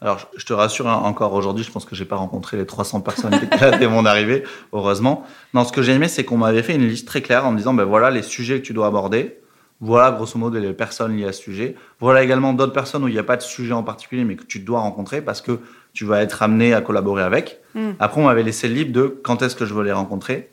[0.01, 3.01] alors, je te rassure, hein, encore aujourd'hui, je pense que j'ai pas rencontré les 300
[3.01, 5.25] personnes qui étaient là dès mon arrivée, heureusement.
[5.53, 7.57] Non, ce que j'ai aimé, c'est qu'on m'avait fait une liste très claire en me
[7.57, 9.39] disant, ben voilà les sujets que tu dois aborder.
[9.81, 11.75] Voilà, grosso modo, les personnes liées à ce sujet.
[11.99, 14.43] Voilà également d'autres personnes où il n'y a pas de sujet en particulier, mais que
[14.43, 15.59] tu dois rencontrer parce que
[15.93, 17.59] tu vas être amené à collaborer avec.
[17.75, 17.91] Hmm.
[17.99, 20.49] Après, on m'avait laissé le libre de quand est-ce que je veux les rencontrer.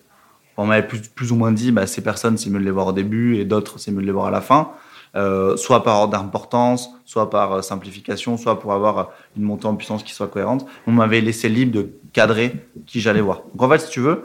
[0.57, 2.93] On m'avait plus, ou moins dit, bah, ces personnes, c'est mieux de les voir au
[2.93, 4.71] début et d'autres, c'est mieux de les voir à la fin.
[5.17, 9.75] Euh, soit par ordre d'importance, soit par euh, simplification, soit pour avoir une montée en
[9.75, 10.67] puissance qui soit cohérente.
[10.87, 12.53] On m'avait laissé libre de cadrer
[12.85, 13.41] qui j'allais voir.
[13.55, 14.25] Donc en fait, si tu veux,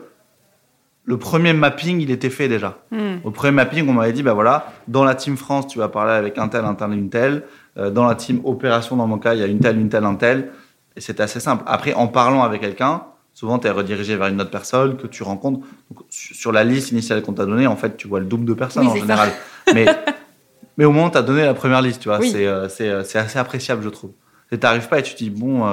[1.06, 2.80] le premier mapping, il était fait déjà.
[2.92, 3.18] Hmm.
[3.24, 6.12] Au premier mapping, on m'avait dit, bah voilà, dans la team France, tu vas parler
[6.12, 7.44] avec un tel, un tel, une telle.
[7.78, 10.04] Euh, dans la team opération, dans mon cas, il y a une telle, une telle,
[10.04, 10.52] un tel.
[10.98, 11.64] Et c'était assez simple.
[11.68, 15.24] Après, en parlant avec quelqu'un, souvent, tu es redirigé vers une autre personne que tu
[15.24, 15.66] rencontres.
[16.10, 18.88] sur la liste initiale qu'on t'a donnée, en fait, tu vois le double de personnes
[18.88, 19.32] en général.
[19.74, 19.86] Mais,
[20.78, 22.20] mais au moins, tu as donné la première liste, tu vois.
[22.20, 24.12] Euh, euh, c'est assez appréciable, je trouve.
[24.52, 25.64] Tu n'arrives pas et tu te dis, bon,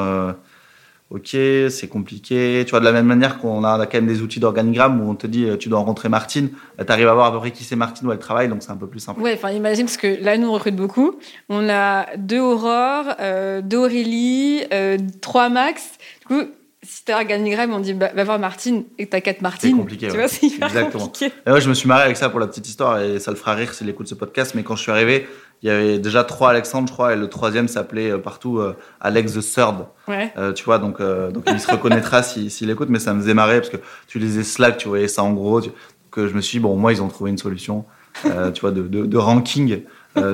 [1.10, 1.28] ok,
[1.70, 2.62] c'est compliqué.
[2.66, 5.14] Tu vois, de la même manière qu'on a, quand même des outils d'organigramme où on
[5.14, 7.64] te dit, euh, tu dois rencontrer Martine, tu arrives à voir à peu près qui
[7.64, 9.20] c'est Martine, où elle travaille, donc c'est un peu plus simple.
[9.20, 11.14] Ouais, enfin, imagine, parce que là, nous, on recrute beaucoup.
[11.48, 15.92] On a deux Aurore, euh, deux Aurélie, euh, trois Max.
[16.20, 16.50] Du coup,
[16.82, 19.70] si t'as organigramme, on dit bah, va voir Martine et quatre Martine.
[19.70, 20.18] C'est compliqué, Tu ouais.
[20.18, 21.04] vois, c'est hyper Exactement.
[21.06, 21.32] compliqué.
[21.46, 23.36] Et ouais, je me suis marré avec ça pour la petite histoire et ça le
[23.36, 24.54] fera rire s'il écoute ce podcast.
[24.54, 25.26] Mais quand je suis arrivé,
[25.62, 28.76] il y avait déjà trois Alexandre, je crois, et le troisième s'appelait euh, partout euh,
[29.00, 29.86] Alex the Third.
[30.06, 30.32] Ouais.
[30.38, 33.20] Euh, tu vois, donc, euh, donc il se reconnaîtra s'il s'il écoute, mais ça me
[33.20, 35.60] faisait marrer parce que tu lisais Slack, tu voyais ça en gros.
[35.60, 35.70] Tu,
[36.12, 37.84] que je me suis dit, bon, moi, ils ont trouvé une solution,
[38.22, 39.82] tu vois, de, de, de ranking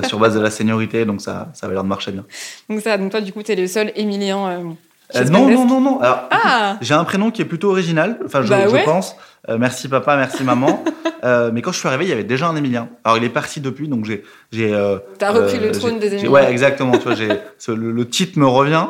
[0.07, 2.25] sur base de la seniorité, donc ça, ça avait l'air de marcher bien.
[2.71, 4.77] Donc ça, donc toi du coup t'es le seul Emilien.
[5.17, 6.01] Euh, non, non, non, non.
[6.01, 8.85] Alors, Ah J'ai un prénom qui est plutôt original, enfin je, Bah je ouais.
[8.85, 9.17] pense.
[9.49, 10.83] Euh, merci papa, merci maman.
[11.25, 12.87] Euh, mais quand je suis arrivé, il y avait déjà un Émilien.
[13.03, 14.75] Alors il est parti depuis, donc j'ai j'ai.
[14.75, 16.29] euh, T'as repris le trône des Émiliens.
[16.31, 16.93] Ouais, exactement.
[16.99, 18.85] Tu vois, j'ai ce- le, le titre me revient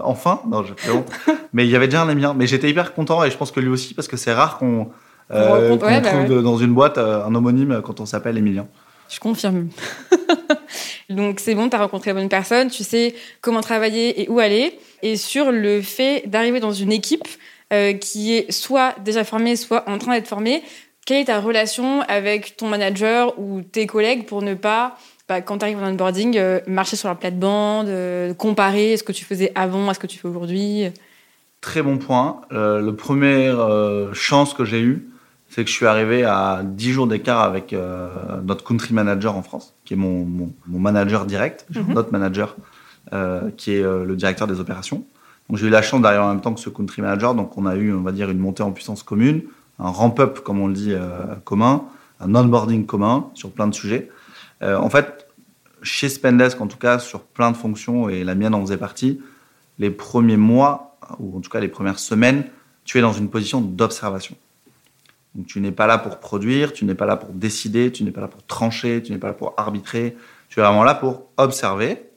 [0.00, 0.40] enfin.
[0.46, 0.74] Non, je.
[1.54, 2.34] Mais il y avait déjà un Émilien.
[2.36, 4.88] Mais j'étais hyper content et je pense que lui aussi parce que c'est rare qu'on
[5.32, 8.66] euh, qu'on ouais, bah trouve dans une boîte un homonyme quand on s'appelle Émilien.
[9.12, 9.68] Je confirme.
[11.10, 14.38] Donc c'est bon, tu as rencontré la bonne personne, tu sais comment travailler et où
[14.38, 14.78] aller.
[15.02, 17.28] Et sur le fait d'arriver dans une équipe
[17.72, 20.62] euh, qui est soit déjà formée, soit en train d'être formée,
[21.04, 24.96] quelle est ta relation avec ton manager ou tes collègues pour ne pas,
[25.28, 29.12] bah, quand tu arrives en onboarding, euh, marcher sur la plate-bande, euh, comparer ce que
[29.12, 30.86] tu faisais avant à ce que tu fais aujourd'hui?
[31.60, 32.40] Très bon point.
[32.52, 35.08] Euh, le premier euh, chance que j'ai eu,
[35.52, 38.08] c'est que je suis arrivé à 10 jours d'écart avec euh,
[38.42, 41.92] notre country manager en France, qui est mon, mon, mon manager direct, Mhm.
[41.92, 42.56] notre manager,
[43.12, 45.04] euh, qui est euh, le directeur des opérations.
[45.50, 47.66] Donc j'ai eu la chance d'arriver en même temps que ce country manager, donc on
[47.66, 49.42] a eu, on va dire, une montée en puissance commune,
[49.78, 50.94] un ramp-up, comme on le dit,
[51.44, 51.84] commun,
[52.20, 54.08] un onboarding commun sur plein de sujets.
[54.62, 55.26] En fait,
[55.82, 59.20] chez Spendesk, en tout cas, sur plein de fonctions, et la mienne en faisait partie,
[59.78, 62.44] les premiers mois, ou en tout cas les premières semaines,
[62.84, 64.36] tu es dans une position d'observation.
[65.34, 68.10] Donc tu n'es pas là pour produire, tu n'es pas là pour décider, tu n'es
[68.10, 70.16] pas là pour trancher, tu n'es pas là pour arbitrer,
[70.48, 72.10] tu es vraiment là pour observer,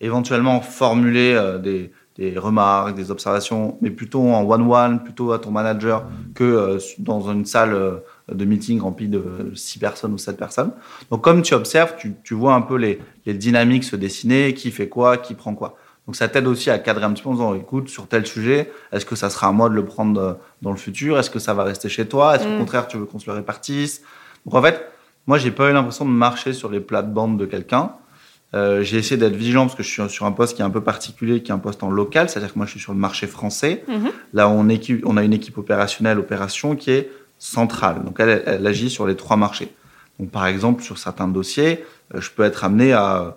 [0.00, 1.92] éventuellement formuler euh, des,
[2.38, 7.44] remarques, des observations, mais plutôt en one-one, plutôt à ton manager que euh, dans une
[7.44, 7.98] salle euh,
[8.32, 10.72] de meeting remplie de 6 personnes ou 7 personnes.
[11.10, 15.18] Donc comme tu observes, tu, vois un peu les dynamiques se dessiner, qui fait quoi,
[15.18, 15.76] qui prend quoi.
[16.06, 18.70] Donc ça t'aide aussi à cadrer un petit peu en disant, écoute, sur tel sujet,
[18.92, 21.18] est-ce que ça sera à moi de le prendre euh, dans le futur?
[21.18, 22.36] Est-ce que ça va rester chez toi?
[22.36, 22.58] Est-ce qu'au Mm.
[22.58, 24.02] contraire, tu veux qu'on se le répartisse?
[24.44, 24.88] Donc en fait,
[25.26, 27.90] moi, j'ai pas eu l'impression de marcher sur les plates-bandes de quelqu'un.
[28.54, 30.70] Euh, j'ai essayé d'être vigilant parce que je suis sur un poste qui est un
[30.70, 32.98] peu particulier, qui est un poste en local, c'est-à-dire que moi, je suis sur le
[33.00, 33.82] marché français.
[33.88, 34.10] Mhm.
[34.32, 38.04] Là, on, équipe, on a une équipe opérationnelle, opération, qui est centrale.
[38.04, 39.74] Donc, elle, elle agit sur les trois marchés.
[40.20, 43.30] Donc, par exemple, sur certains dossiers, euh, je peux être amené à euh,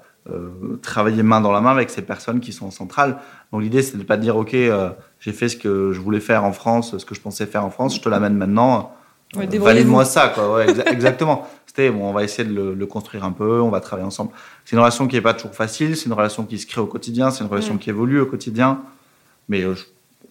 [0.81, 3.17] travailler main dans la main avec ces personnes qui sont en centrale.
[3.51, 4.89] Donc, l'idée, c'est de pas dire, OK, euh,
[5.19, 7.69] j'ai fait ce que je voulais faire en France, ce que je pensais faire en
[7.69, 8.93] France, je te l'amène maintenant.
[9.35, 9.59] Ouais, Euh.
[9.59, 10.55] Valide-moi ça, quoi.
[10.55, 11.47] Ouais, exa- exactement.
[11.67, 14.31] C'était, bon, on va essayer de le, le construire un peu, on va travailler ensemble.
[14.65, 16.87] C'est une relation qui est pas toujours facile, c'est une relation qui se crée au
[16.87, 18.79] quotidien, c'est une relation qui évolue au quotidien.
[19.47, 19.75] Mais euh,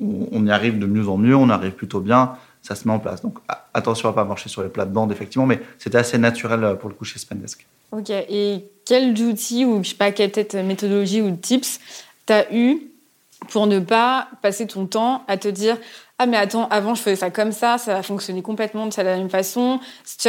[0.01, 2.95] on on y arrive de mieux en mieux, on arrive plutôt bien, ça se met
[2.95, 3.23] en place.
[3.23, 3.39] Donc
[3.75, 6.95] attention à pas marcher sur les plates-bandes, effectivement, mais c'était assez naturel euh, pour le
[6.95, 7.67] coup chez Spendesk.
[7.93, 11.81] Ok, et quels outils ou je sais pas quelle peut-être méthodologie ou tips
[12.27, 12.83] t'as eu
[13.49, 15.79] pour ne pas passer ton temps à te dire
[16.19, 19.17] ah mais attends avant je faisais ça comme ça ça va fonctionner complètement de la
[19.17, 19.81] même façon
[20.19, 20.29] tu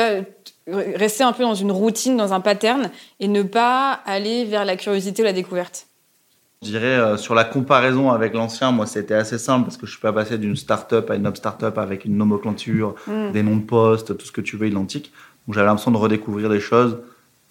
[0.68, 2.90] rester un peu dans une routine dans un pattern
[3.20, 5.89] et ne pas aller vers la curiosité ou la découverte
[6.62, 9.92] Je dirais euh, sur la comparaison avec l'ancien, moi c'était assez simple parce que je
[9.92, 13.32] suis pas passé d'une start-up à une autre start-up avec une nomenclature, Mm.
[13.32, 15.14] des noms de postes, tout ce que tu veux identique.
[15.48, 16.98] Donc j'avais l'impression de redécouvrir des choses,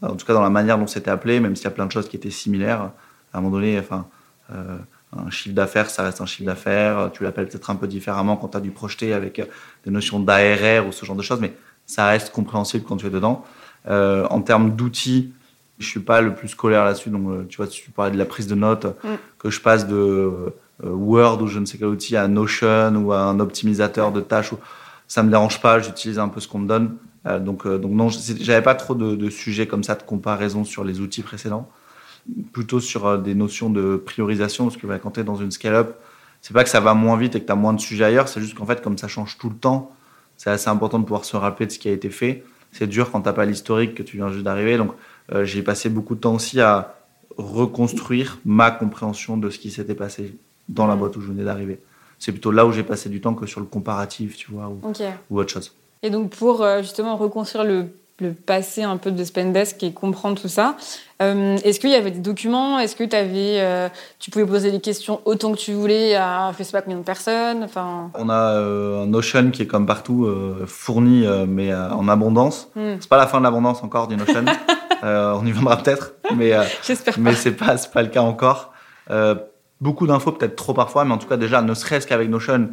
[0.02, 1.92] en tout cas dans la manière dont c'était appelé, même s'il y a plein de
[1.92, 2.90] choses qui étaient similaires.
[3.32, 4.06] À un moment donné, enfin,
[4.52, 4.76] euh,
[5.16, 7.10] un chiffre d'affaires, ça reste un chiffre d'affaires.
[7.14, 9.46] Tu l'appelles peut-être un peu différemment quand tu as dû projeter avec euh,
[9.86, 11.54] des notions d'ARR ou ce genre de choses, mais
[11.86, 13.42] ça reste compréhensible quand tu es dedans.
[13.88, 15.32] Euh, en termes d'outils,
[15.78, 18.24] je suis pas le plus scolaire là-dessus, donc euh, tu vois, tu parlais de la
[18.24, 19.08] prise de notes, Mm.
[19.38, 20.50] que je passe de euh,
[20.82, 24.52] Word ou je ne sais quel outil à Notion ou à un optimisateur de tâches,
[24.52, 24.58] ou-
[25.06, 26.96] ça me dérange pas, j'utilise un peu ce qu'on me donne.
[27.26, 30.64] Euh, donc, euh, donc non, j'avais pas trop de, de sujets comme ça de comparaison
[30.64, 31.68] sur les outils précédents,
[32.52, 35.50] plutôt sur euh, des notions de priorisation, parce que bah, quand tu es dans une
[35.50, 35.94] scale-up,
[36.40, 38.28] c'est pas que ça va moins vite et que tu as moins de sujets ailleurs,
[38.28, 39.92] c'est juste qu'en fait, comme ça change tout le temps,
[40.36, 42.44] c'est assez important de pouvoir se rappeler de ce qui a été fait.
[42.70, 44.76] C'est dur quand t'as pas l'historique que tu viens juste d'arriver.
[44.76, 44.92] Donc,
[45.32, 46.94] euh, j'ai passé beaucoup de temps aussi à
[47.36, 50.34] reconstruire ma compréhension de ce qui s'était passé
[50.68, 51.00] dans la Mhm.
[51.00, 51.78] boîte où je venais d'arriver.
[52.18, 55.38] C'est plutôt là où j'ai passé du temps que sur le comparatif, tu vois, ou,
[55.38, 55.72] autre chose.
[56.02, 57.86] et donc pour euh, justement reconstruire le,
[58.20, 60.76] le passé un peu de Spendesk et comprendre tout ça
[61.22, 62.78] euh, est-ce qu'il y avait des documents?
[62.78, 63.88] Est-ce que avais, euh,
[64.20, 67.04] tu pouvais poser des questions autant que tu voulais à je sais pas combien de
[67.04, 67.62] personnes?
[67.64, 70.28] Enfin On a un Notion qui est comme partout
[70.66, 72.68] fourni, mais en abondance.
[72.76, 74.44] hmm, C'est pas la fin de l'abondance encore du Notion.
[75.04, 76.64] Euh, on y viendra peut-être, mais euh,
[77.18, 78.72] mais c'est pas c'est pas le cas encore.
[79.10, 79.34] Euh,
[79.80, 82.70] beaucoup d'infos, peut-être trop parfois, mais en tout cas déjà, ne serait-ce qu'avec Notion,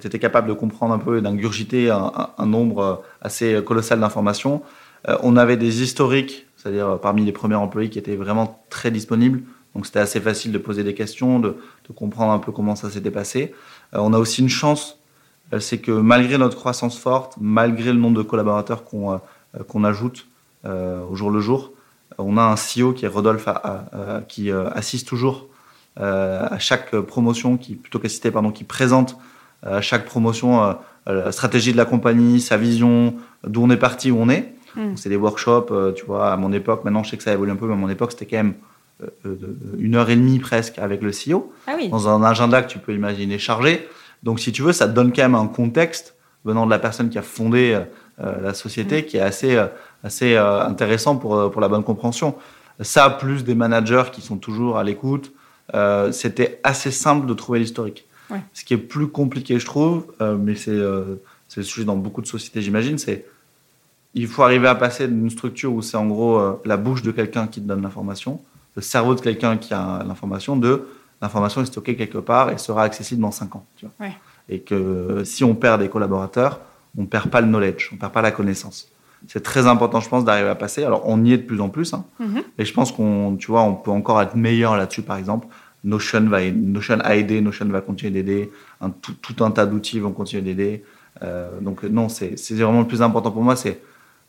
[0.00, 4.62] tu étais capable de comprendre un peu et d'ingurgiter un, nombre assez colossal d'informations.
[5.08, 9.42] Euh, on avait des historiques, c'est-à-dire parmi les premiers employés qui étaient vraiment très disponibles.
[9.74, 11.56] Donc c'était assez facile de poser des questions, de,
[11.94, 13.52] comprendre un peu comment ça s'était passé.
[13.94, 14.98] Euh, on a aussi une chance,
[15.52, 20.26] euh, c'est que malgré notre croissance forte, malgré le nombre de collaborateurs qu'on ajoute
[20.66, 21.72] au jour le jour,
[22.18, 23.48] on a un CEO qui est Rodolphe,
[24.28, 25.46] qui assiste toujours
[25.96, 29.16] à chaque promotion, qui plutôt qu'assister, pardon, qui présente
[29.62, 30.76] à chaque promotion
[31.06, 33.14] la stratégie de la compagnie, sa vision,
[33.46, 34.56] d'où on est parti, où on est.
[34.76, 34.94] Hmm.
[34.94, 37.50] C'est des workshops, euh, tu vois, à mon époque, maintenant je sais que ça évolue
[37.50, 38.54] un peu, mais à mon époque c'était quand même
[39.02, 39.36] euh, euh,
[39.78, 41.88] une heure et demie presque avec le CEO, ah oui.
[41.88, 43.88] dans un agenda que tu peux imaginer chargé.
[44.22, 47.08] Donc si tu veux, ça te donne quand même un contexte venant de la personne
[47.08, 47.80] qui a fondé
[48.18, 49.04] la société hmm.
[49.06, 49.60] qui est assez,
[50.06, 52.34] assez intéressant pour, pour la bonne compréhension.
[52.80, 55.32] Ça, plus des managers qui sont toujours à l'écoute,
[56.12, 58.06] c'était assez simple de trouver l'historique.
[58.54, 61.20] Ce qui est plus compliqué, je trouve, mais c'est le
[61.62, 63.26] sujet dans beaucoup de sociétés, j'imagine, c'est
[64.16, 67.12] il faut arriver à passer d'une structure où c'est en gros euh, la bouche de
[67.12, 68.40] quelqu'un qui te donne l'information,
[68.74, 70.88] le cerveau de quelqu'un qui a l'information, de
[71.20, 73.66] l'information est stockée quelque part et sera accessible dans 5 ans.
[74.48, 76.60] Et que si on perd des collaborateurs,
[76.96, 78.88] on ne perd pas le knowledge, on ne perd pas la connaissance.
[79.28, 80.84] C'est très important, je pense, d'arriver à passer.
[80.84, 82.04] Alors, on y est de plus en plus, hein.
[82.20, 82.42] mm-hmm.
[82.58, 85.48] mais je pense qu'on, tu vois, on peut encore être meilleur là-dessus, par exemple.
[85.84, 88.50] Notion, va, Notion a aidé, Notion va continuer d'aider,
[89.00, 90.84] tout, un tas d'outils vont continuer d'aider.
[91.22, 93.80] Euh, donc, non, c'est vraiment le plus important pour moi, c'est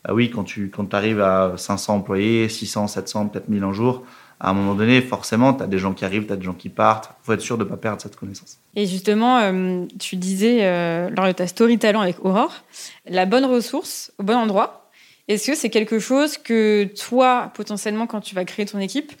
[0.04, 4.04] ah oui, quand tu quand arrives à 500 employés, 600, 700, peut-être 1000 un jour,
[4.40, 6.54] à un moment donné, forcément, tu as des gens qui arrivent, tu as des gens
[6.54, 7.10] qui partent.
[7.22, 8.58] Il faut être sûr de ne pas perdre cette connaissance.
[8.76, 12.62] Et justement, euh, tu disais euh, lors de ta story talent avec Aurore,
[13.08, 14.90] la bonne ressource au bon endroit.
[15.26, 19.12] Est-ce que c'est quelque chose que toi, potentiellement, quand tu vas créer ton équipe,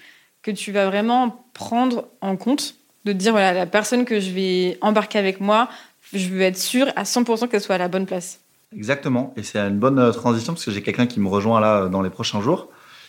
[0.42, 4.78] que tu vas vraiment prendre en compte de dire, voilà, la personne que je vais
[4.80, 5.68] embarquer avec moi,
[6.12, 8.40] je veux être sûr à 100% qu'elle soit à la bonne place?
[8.74, 9.34] Exactement.
[9.36, 12.02] Et c'est une bonne euh, transition parce que j'ai quelqu'un qui me rejoint là dans
[12.02, 12.68] les prochains jours,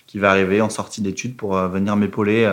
[0.09, 2.51] qui va arriver en sortie d'études pour euh, venir m'épauler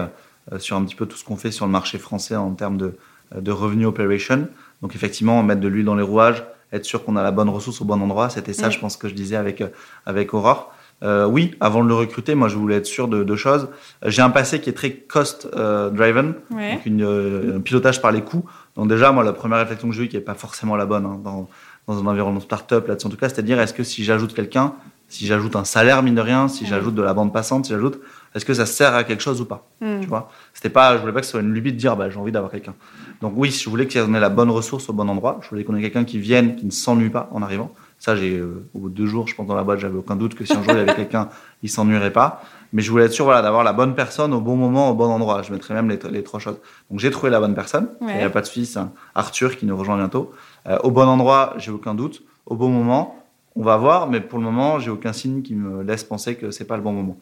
[0.59, 2.95] sur un petit peu tout ce qu'on fait sur le marché français en termes de,
[3.35, 4.47] de revenue operation.
[4.83, 7.81] Donc effectivement, mettre de l'huile dans les rouages, être sûr qu'on a la bonne ressource
[7.81, 8.29] au bon endroit.
[8.29, 9.65] C'était ça, je pense, que je disais avec,
[10.05, 10.73] avec Aurore.
[11.03, 13.69] oui, avant de le recruter, moi, je voulais être sûr de deux choses.
[14.05, 18.45] J'ai un passé qui est très cost-driven, donc un pilotage par les coûts.
[18.77, 21.07] Donc déjà, moi, la première réflexion que j'ai eue, qui n'est pas forcément la bonne
[21.07, 21.49] hein, dans,
[21.87, 24.75] dans un environnement startup là-dessus en tout cas, c'est-à-dire est-ce que si j'ajoute quelqu'un,
[25.09, 28.01] si j'ajoute un salaire mine de rien, si j'ajoute de la bande passante, si j'ajoute,
[28.35, 30.01] est-ce que ça sert à quelque chose ou pas hmm.
[30.01, 30.31] Tu vois?
[30.53, 32.33] C'était pas, je voulais pas que ce soit une lubie de dire bah j'ai envie
[32.33, 32.75] d'avoir quelqu'un.
[33.21, 35.39] Donc oui, je voulais qu'il y ait la bonne ressource au bon endroit.
[35.43, 37.73] Je voulais qu'on ait quelqu'un qui vienne, qui ne s'ennuie pas en arrivant.
[37.99, 40.17] Ça, j'ai euh, au bout de deux jours, je pense dans la boîte, j'avais aucun
[40.17, 41.31] doute que si un jour il y avait quelqu'un,
[41.63, 42.43] il s'ennuierait pas.
[42.73, 45.07] Mais je voulais être sûr, voilà, d'avoir la bonne personne au bon moment, au bon
[45.07, 45.41] endroit.
[45.43, 46.59] Je mettrais même les, les trois choses.
[46.91, 47.89] Donc j'ai trouvé la bonne personne.
[48.03, 48.77] Il n'y a pas de fils,
[49.15, 50.33] Arthur qui nous rejoint bientôt.
[50.69, 53.17] Euh, au bon endroit, j'ai aucun doute au bon moment.
[53.57, 56.51] On va voir, mais pour le moment, j'ai aucun signe qui me laisse penser que
[56.51, 57.17] c'est pas le bon moment.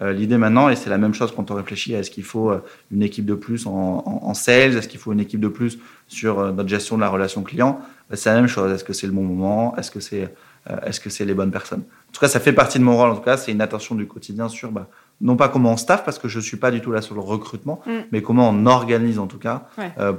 [0.00, 2.50] Euh, l'idée maintenant, et c'est la même chose quand on réfléchit à est-ce qu'il faut
[2.50, 6.38] euh, une équipe de plus en, sales, est-ce qu'il faut une équipe de plus sur
[6.38, 8.72] euh, notre gestion de la relation client, bah, c'est la même chose.
[8.72, 9.76] Est-ce que c'est le bon moment?
[9.76, 10.32] Est-ce que c'est
[10.84, 11.80] est-ce que c'est les bonnes personnes?
[11.80, 13.08] En tout cas, ça fait partie de mon rôle.
[13.08, 14.88] En tout cas, c'est une attention du quotidien sur bah,
[15.22, 17.22] non pas comment on staff parce que je suis pas du tout là sur le
[17.22, 17.90] recrutement, mm.
[18.12, 19.66] mais comment on organise en tout cas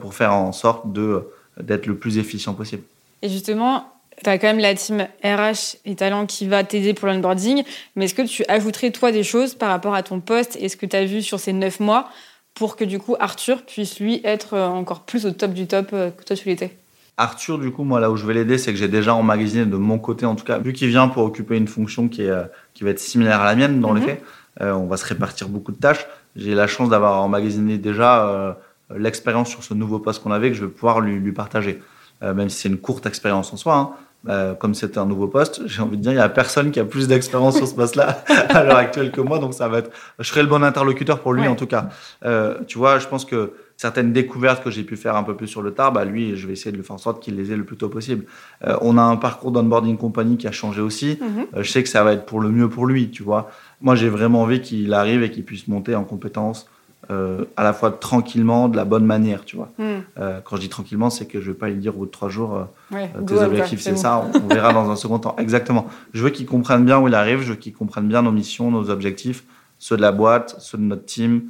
[0.02, 1.28] pour faire en sorte de
[1.60, 2.84] d'être le plus efficient possible.
[3.22, 7.08] Et justement, tu as quand même la team RH et talent qui va t'aider pour
[7.08, 7.64] l'onboarding,
[7.96, 10.78] mais est-ce que tu ajouterais toi des choses par rapport à ton poste et ce
[10.78, 12.10] que tu as vu sur ces neuf mois
[12.54, 15.90] pour que du coup Arthur puisse lui être euh, encore plus au top du top
[15.94, 16.78] euh, que toi tu l'étais?
[17.18, 19.76] Arthur, du coup, moi là où je vais l'aider, c'est que j'ai déjà emmagasiné de
[19.76, 22.44] mon côté, en tout cas, vu qu'il vient pour occuper une fonction qui, est, euh,
[22.74, 24.08] qui va être similaire à la mienne dans les mhm.
[24.08, 24.24] faits,
[24.60, 26.06] on va se répartir beaucoup de tâches.
[26.36, 28.58] J'ai la chance d'avoir emmagasiné déjà
[28.96, 31.82] l'expérience sur ce nouveau poste qu'on avait que je vais pouvoir lui, lui partager.
[32.22, 33.92] Même si c'est une courte expérience en soi, hein,
[34.24, 36.80] bah, comme c'était un nouveau poste, j'ai envie de dire, il y a personne qui
[36.80, 39.90] a plus d'expérience sur ce poste-là à l'heure actuelle que moi, donc ça va être,
[40.20, 41.90] je serai le bon interlocuteur pour lui en tout cas.
[42.24, 45.48] Euh, tu vois, je pense que certaines découvertes que j'ai pu faire un peu plus
[45.48, 47.52] sur le tard, bah lui, je vais essayer de le faire en sorte qu'il les
[47.52, 48.26] ait le plus tôt possible.
[48.68, 51.18] Euh, on a un parcours d'onboarding compagnie qui a changé aussi.
[51.20, 51.46] Mhm.
[51.56, 53.50] Euh, je sais que ça va être pour le mieux pour lui, tu vois.
[53.82, 56.70] Moi, j'ai vraiment envie qu'il arrive et qu'il puisse monter en compétences
[57.10, 59.72] euh, à la fois tranquillement, de la bonne manière, tu vois.
[59.80, 60.02] Hmm.
[60.20, 62.12] Euh, quand je dis tranquillement, c'est que je vais pas lui dire au bout de
[62.12, 65.36] trois jours, euh, tes objectifs, c'est ça, on, verra dans un second temps.
[65.40, 65.88] Exactement.
[66.14, 68.70] Je veux qu'il comprenne bien où il arrive, je veux qu'il comprenne bien nos missions,
[68.70, 69.44] nos objectifs,
[69.80, 71.46] ceux de la boîte, ceux de notre team,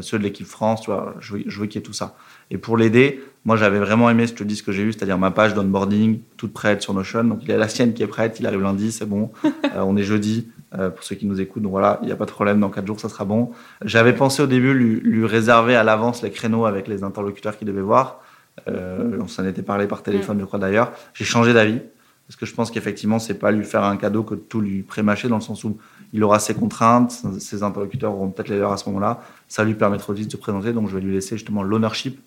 [0.00, 1.14] ceux de l'équipe France, tu vois.
[1.20, 2.16] Je veux, qu'il y ait tout ça.
[2.50, 5.16] Et pour l'aider, moi, j'avais vraiment aimé, je te dis ce que j'ai eu, c'est-à-dire
[5.16, 7.22] ma page d'onboarding toute prête sur Notion.
[7.22, 9.30] Donc, il y a la sienne qui est prête, il arrive lundi, c'est bon.
[9.76, 11.62] on est jeudi, euh, pour ceux qui nous écoutent.
[11.62, 13.50] Donc voilà, il n'y a pas de problème, dans 4 jours, ça sera bon.
[13.84, 17.66] J'avais pensé au début lui, lui réserver à l'avance les créneaux avec les interlocuteurs qu'il
[17.66, 18.20] devait voir.
[18.68, 20.92] Euh, on s'en était parlé par téléphone, je crois d'ailleurs.
[21.14, 21.80] J'ai changé d'avis
[22.26, 24.82] parce que je pense qu'effectivement, c'est pas lui faire un cadeau que de tout lui
[24.82, 25.78] prémâcher dans le sens où
[26.12, 29.22] il aura ses contraintes, ses interlocuteurs auront peut-être les leurs à ce moment-là.
[29.48, 32.20] Ça lui permettra aussi de se présenter, donc je vais lui laisser justement l'ownership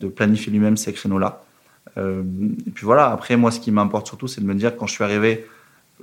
[0.00, 1.42] de planifier lui-même ces créneaux-là.
[1.96, 2.22] Euh,
[2.66, 4.92] et puis voilà, après, moi, ce qui m'importe surtout, c'est de me dire quand je
[4.92, 5.46] suis arrivé,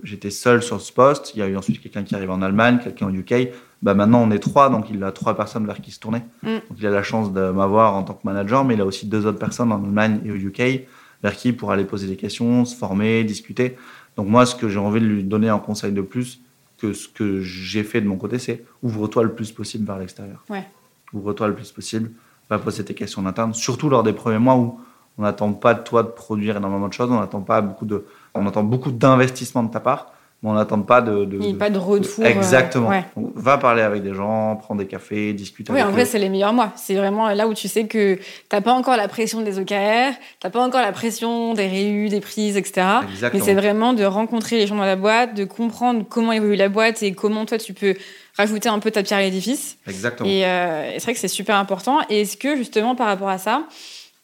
[0.03, 1.33] j'étais seul sur ce poste.
[1.35, 3.49] Il y a eu ensuite quelqu'un qui arrive en Allemagne, quelqu'un au UK.
[3.81, 6.23] Bah maintenant, on est trois, donc il a trois personnes vers qui se tourner.
[6.43, 6.53] Mm.
[6.69, 9.05] Donc il a la chance de m'avoir en tant que manager, mais il a aussi
[9.05, 10.87] deux autres personnes en Allemagne et au UK
[11.23, 13.77] vers qui il pourra aller poser des questions, se former, discuter.
[14.15, 16.39] Donc moi, ce que j'ai envie de lui donner en conseil de plus
[16.77, 20.43] que ce que j'ai fait de mon côté, c'est ouvre-toi le plus possible vers l'extérieur.
[20.49, 20.65] Ouais.
[21.13, 22.11] Ouvre-toi le plus possible,
[22.49, 24.79] va poser tes questions en interne, surtout lors des premiers mois où
[25.17, 28.05] on n'attend pas de toi de produire énormément de choses, on n'attend pas beaucoup de,
[28.35, 30.11] on attend beaucoup d'investissement de ta part,
[30.43, 32.23] mais on n'attend pas de, de- de- pas de retour.
[32.23, 32.89] euh, Exactement.
[32.89, 33.05] ouais.
[33.15, 36.19] Donc, va parler avec des gens, prends des cafés, discute Oui, avec en vrai, c'est
[36.19, 36.71] les meilleurs mois.
[36.75, 38.19] C'est vraiment là où tu sais que
[38.49, 42.19] t'as pas encore la pression des OKR, t'as pas encore la pression des réus, des
[42.19, 42.85] prises, etc.
[43.01, 43.43] Mais Exactement.
[43.45, 47.01] c'est vraiment de rencontrer les gens dans la boîte, de comprendre comment évolue la boîte
[47.01, 47.95] et comment toi tu peux
[48.37, 49.77] rajouter un peu ta pierre à l'édifice.
[49.87, 50.29] Exactement.
[50.29, 51.99] Et, euh, et c'est vrai que c'est super important.
[52.09, 53.63] Et est-ce que justement par rapport à ça,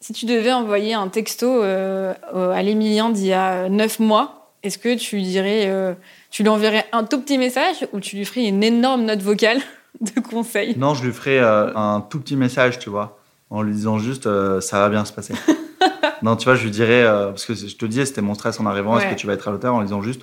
[0.02, 4.78] si tu devais envoyer un texto euh, à l'Emilien d'il y a neuf mois, est-ce
[4.78, 5.94] que tu lui dirais, euh,
[6.30, 9.60] tu lui enverrais un tout petit message ou tu lui ferais une énorme note vocale
[10.02, 10.76] de conseil?
[10.78, 13.18] Non, je lui ferai euh, un tout petit message, tu vois,
[13.50, 14.28] en lui disant juste
[14.60, 15.34] ça va bien se passer.
[16.22, 18.66] non, tu vois, je lui dirais, parce que je te disais, c'était mon stress en
[18.66, 20.22] arrivant, est-ce que tu vas être à l'auteur en lui disant juste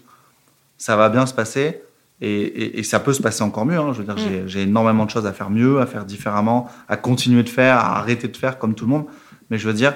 [0.76, 1.82] ça va bien se passer
[2.20, 3.78] et, et- et ça peut se passer encore mieux.
[3.78, 3.92] hein.
[3.92, 4.46] Je veux dire, Mm.
[4.48, 7.98] j'ai énormément de choses à faire mieux, à faire différemment, à continuer de faire, à
[7.98, 9.04] arrêter de faire comme tout le monde.
[9.50, 9.94] Mais je veux dire,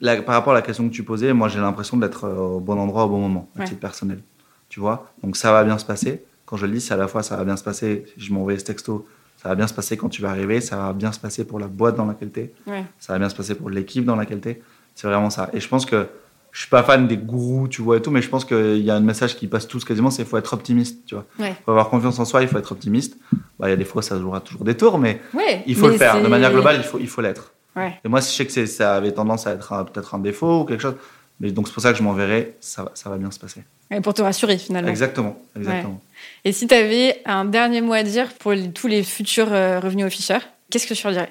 [0.00, 2.60] la- par rapport à la question que tu posais, moi j'ai l'impression d'être euh, au
[2.60, 3.64] bon endroit au bon moment, à Ouais.
[3.66, 4.20] titre personnel.
[4.68, 5.10] Tu vois?
[5.22, 6.22] Donc ça va bien se passer.
[6.46, 8.58] Quand je le dis, c'est à la fois ça va bien se passer, je m'envoie
[8.58, 11.18] ce texto, ça va bien se passer quand tu vas arriver, ça va bien se
[11.20, 12.84] passer pour la boîte dans laquelle tu es, Ouais.
[12.98, 14.62] ça va bien se passer pour l'équipe dans laquelle tu es.
[14.94, 15.48] C'est vraiment ça.
[15.52, 16.06] Et je pense que
[16.50, 18.90] je suis pas fan des gourous, tu vois, et tout, mais je pense qu'il y
[18.90, 21.26] a un message qui passe tous quasiment, c'est qu'il faut être optimiste, tu vois.
[21.38, 21.54] Ouais.
[21.64, 23.16] faut avoir confiance en soi, il faut être optimiste.
[23.60, 25.86] Bah, Il y a des fois, ça jouera toujours des tours, mais Ouais, il faut
[25.86, 26.20] mais le faire.
[26.22, 27.52] De manière globale, il faut, il faut l'être.
[27.76, 27.98] Ouais.
[28.04, 30.80] Et moi, je sais que ça avait tendance à être peut-être un défaut ou quelque
[30.80, 30.96] chose,
[31.40, 33.62] mais donc c'est pour ça que je m'enverrai, ça, va- ça va bien se passer.
[33.90, 34.90] Ouais, pour te rassurer finalement.
[34.90, 36.00] Exactement, exactement.
[36.44, 39.80] Et si tu avais un dernier mot à dire pour les- tous les futurs euh,
[39.80, 40.38] revenus Fisher,
[40.70, 41.30] qu'est-ce que tu leur dirais?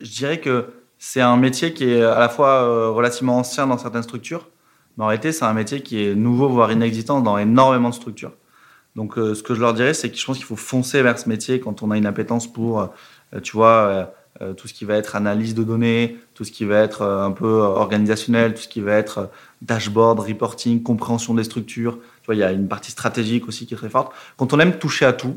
[0.00, 0.66] Je dirais que
[0.98, 4.48] c'est un métier qui est à la fois euh, relativement ancien dans certaines structures,
[4.96, 8.32] mais en réalité, c'est un métier qui est nouveau, voire inexistant dans énormément de structures.
[8.96, 11.18] Donc, euh, ce que je leur dirais, c'est que je pense qu'il faut foncer vers
[11.18, 12.92] ce métier quand on a une appétence pour,
[13.42, 14.12] tu vois,
[14.56, 17.30] tout ce qui va être analyse de données, tout ce qui va être euh, un
[17.30, 19.26] peu euh, organisationnel, tout ce qui va être euh,
[19.62, 21.98] dashboard, reporting, compréhension des structures.
[22.22, 24.12] Tu vois, il y a une partie stratégique aussi qui est très forte.
[24.36, 25.36] Quand on aime toucher à tout,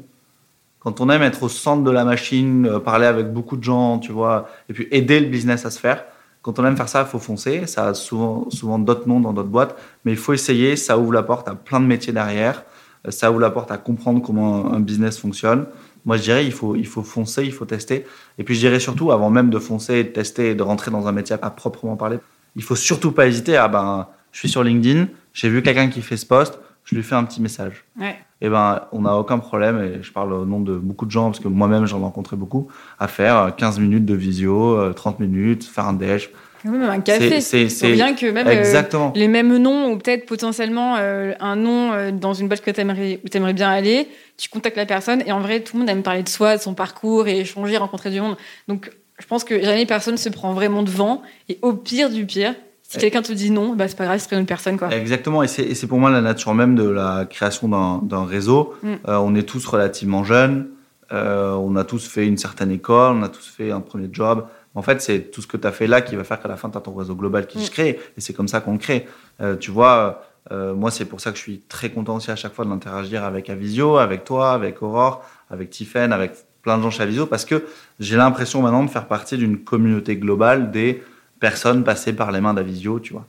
[0.83, 3.99] quand on aime être au centre de la machine, euh, parler avec beaucoup de gens,
[3.99, 6.03] tu vois, et puis aider le business à se faire.
[6.41, 7.67] Quand on aime faire ça, il faut foncer.
[7.67, 10.75] Ça a souvent, souvent d'autres noms dans d'autres boîtes, mais il faut essayer.
[10.75, 12.65] Ça ouvre la porte à plein de métiers derrière.
[13.07, 15.65] Euh, Ça ouvre la porte à comprendre comment un business fonctionne.
[16.05, 18.05] Moi, je dirais, il faut, il faut foncer, il faut tester.
[18.37, 20.91] Et puis, je dirais surtout, avant même de foncer, et de tester et de rentrer
[20.91, 22.17] dans un métier à proprement parler,
[22.55, 26.01] il faut surtout pas hésiter à, ben, je suis sur LinkedIn, j'ai vu quelqu'un qui
[26.01, 28.17] fait ce poste, je lui fais un petit message Ouais.
[28.41, 31.27] eh ben, on n'a aucun problème, et je parle au nom de beaucoup de gens,
[31.31, 32.67] parce que moi-même j'en ai rencontré beaucoup,
[32.99, 36.29] à faire euh, 15 minutes de visio, euh, 30 minutes, faire un déj.
[36.65, 37.41] Même un café.
[37.41, 42.11] C'est- bien que même euh, les mêmes noms ou peut-être potentiellement euh, un nom euh,
[42.11, 45.23] dans une boîte que tu aimerais, où tu aimerais bien aller, tu contactes la personne
[45.25, 47.77] et en vrai tout le monde aime parler de soi, de son parcours et échanger,
[47.77, 48.37] rencontrer du monde.
[48.67, 52.55] Donc je pense que jamais personne se prend vraiment devant et au pire du pire,
[52.81, 54.93] si quelqu'un te dit non, bah c'est pas grave, c'est une personne quoi.
[54.93, 57.67] Exactement, et c'est pour moi la nature même de la création
[58.01, 58.73] d'un réseau.
[58.83, 58.93] Mm.
[59.07, 60.69] Euh, on est tous relativement jeunes,
[61.11, 64.45] on a tous fait une certaine école, on a tous fait un premier job.
[64.75, 66.57] En fait, c'est tout ce que tu as fait là qui va faire qu'à la
[66.57, 67.61] fin, tu as ton réseau global qui Mm.
[67.61, 69.05] se crée, et c'est comme ça qu'on le crée.
[69.41, 72.35] Euh, tu vois, euh, moi, c'est pour ça que je suis très content aussi à
[72.35, 76.31] chaque fois de l'interagir avec Avisio, avec toi, avec Aurore, avec Tiffen, avec
[76.63, 77.65] plein de gens chez Avisio, parce que
[77.99, 81.03] j'ai l'impression maintenant de faire partie d'une communauté globale des
[81.39, 83.25] personnes passées par les mains d'Avisio, tu vois.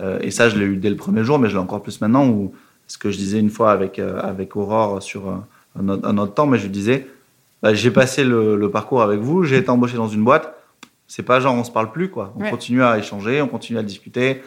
[0.00, 2.00] Euh, et ça, je l'ai eu dès le premier jour, mais je l'ai encore plus
[2.00, 2.54] maintenant, où
[2.86, 5.46] ce que je disais une fois avec, euh, avec Aurore sur un,
[5.78, 7.06] un autre, un autre temps, mais je lui disais,
[7.62, 10.54] bah, j'ai passé le, le parcours avec vous, j'ai été embauché dans une boîte,
[11.06, 12.32] c'est pas genre on se parle plus, quoi.
[12.36, 12.50] On Ouais.
[12.50, 14.42] continue à échanger, on continue à discuter.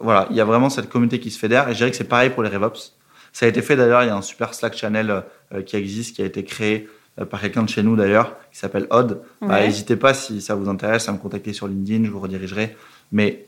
[0.00, 2.04] Voilà, il y a vraiment cette communauté qui se fédère, et je dirais que c'est
[2.08, 2.92] pareil pour les RevOps.
[3.32, 5.22] Ça a été fait d'ailleurs, il y a un super Slack channel
[5.54, 6.88] euh, qui existe, qui a été créé
[7.20, 9.22] euh, par quelqu'un de chez nous d'ailleurs, qui s'appelle Odd.
[9.40, 9.66] Bah, Ouais.
[9.66, 12.76] N'hésitez pas si ça vous intéresse à me contacter sur LinkedIn, je vous redirigerai.
[13.10, 13.46] Mais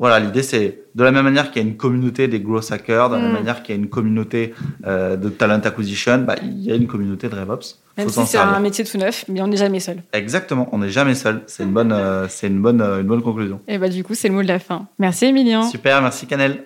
[0.00, 3.10] Voilà, l'idée c'est de la même manière qu'il y a une communauté des growth hackers,
[3.10, 3.34] de la même Mm.
[3.34, 4.54] manière qu'il y a une communauté
[4.86, 7.76] euh, de talent acquisition, bah, il y a une communauté de RevOps.
[7.98, 9.98] Même si c'est un métier tout neuf, mais on n'est jamais seul.
[10.14, 11.42] Exactement, on n'est jamais seul.
[11.46, 13.60] C'est une bonne, euh, c'est une bonne, euh, une bonne conclusion.
[13.68, 14.86] Et bah du coup, c'est le mot de la fin.
[14.98, 15.62] Merci Emilien.
[15.64, 16.64] Super, merci Canel.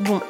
[0.00, 0.20] Bon,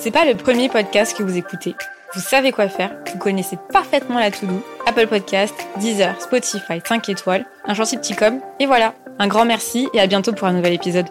[0.00, 1.76] c'est pas le premier podcast que vous écoutez.
[2.14, 7.46] Vous savez quoi faire, vous connaissez parfaitement la to-do, Apple Podcast, Deezer, Spotify, 5 étoiles,
[7.64, 8.94] un gentil petit com, et voilà.
[9.20, 11.06] Un grand merci et à bientôt pour un nouvel épisode.